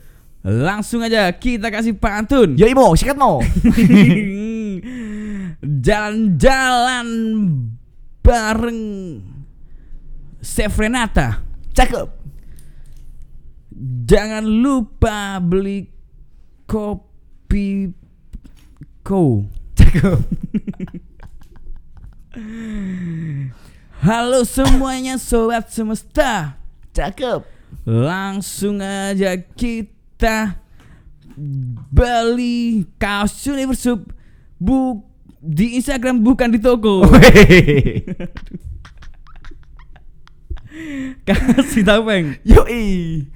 Langsung 0.41 1.05
aja 1.05 1.29
kita 1.29 1.69
kasih 1.69 1.93
pantun. 1.93 2.57
yo 2.57 2.65
imo, 2.65 2.97
sikat 2.97 3.13
mo. 3.13 3.37
Jalan-jalan 5.85 7.07
bareng 8.25 8.81
Chef 10.41 10.73
Renata. 10.73 11.45
Cakep. 11.77 12.09
Jangan 14.09 14.41
lupa 14.41 15.37
beli 15.37 15.85
kopi 16.65 17.93
ko. 19.05 19.45
Cakep. 19.77 20.25
Halo 24.01 24.41
semuanya 24.41 25.21
sobat 25.21 25.69
semesta. 25.69 26.57
Cakep. 26.97 27.45
Langsung 27.85 28.81
aja 28.81 29.37
kita 29.37 29.90
beli 31.91 32.85
kaos 33.01 33.33
Universum 33.47 34.05
bu 34.61 35.01
di 35.41 35.81
Instagram 35.81 36.21
bukan 36.21 36.53
di 36.53 36.59
toko. 36.61 37.01
Kasih 41.27 41.83
tahu 41.83 42.07
peng. 42.07 42.37
Yo 42.45 42.63
eh. 42.69 43.27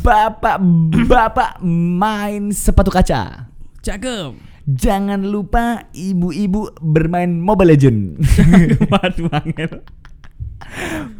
bapak-bapak 0.00 1.60
main 1.64 2.52
sepatu 2.52 2.92
kaca. 2.92 3.48
Cakep. 3.80 4.36
Jangan 4.70 5.24
lupa 5.26 5.88
ibu-ibu 5.96 6.70
bermain 6.78 7.40
Mobile 7.40 7.74
Legend. 7.74 8.20
Waduh. 8.92 9.28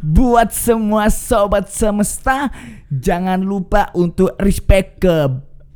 Buat 0.01 0.49
semua 0.55 1.09
sobat 1.13 1.69
semesta, 1.69 2.49
jangan 2.89 3.41
lupa 3.41 3.93
untuk 3.93 4.33
respect 4.41 5.03
ke 5.03 5.29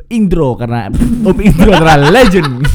Indro 0.09 0.57
karena 0.57 0.89
Om 1.27 1.37
Indro 1.41 1.71
adalah 1.73 2.09
legend. 2.09 2.61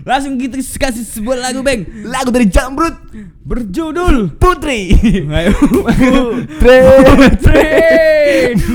Langsung 0.00 0.40
kita 0.40 0.56
kasih 0.58 1.04
sebuah 1.04 1.38
lagu, 1.38 1.60
Bang. 1.60 1.84
Lagu 2.08 2.32
dari 2.32 2.48
Jamrut 2.48 3.12
Berjudul 3.44 4.32
Putri. 4.40 4.96
Putri, 6.56 6.78
Putri 7.04 7.68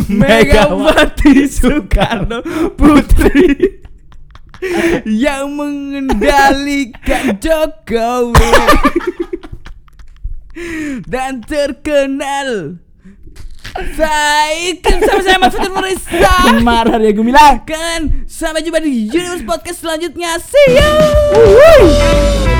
Megawati 0.05 1.49
Soekarno 1.49 2.45
Putri 2.77 3.81
yang 5.25 5.55
mengendalikan 5.55 7.37
Jokowi 7.37 8.49
dan 11.05 11.43
terkenal. 11.43 12.79
Baik, 13.75 14.87
kan 14.87 15.03
sama 15.03 15.21
saya 15.21 15.35
Mas 15.35 15.51
Fatur 15.51 15.73
Marisa 15.75 16.31
Marah 16.63 16.95
ya 17.03 17.11
Gumilang. 17.11 17.59
Kan 17.67 18.23
sampai 18.23 18.63
jumpa 18.63 18.79
di 18.79 19.11
Universe 19.11 19.43
Podcast 19.43 19.83
selanjutnya. 19.83 20.39
See 20.39 20.79
you 20.79 22.54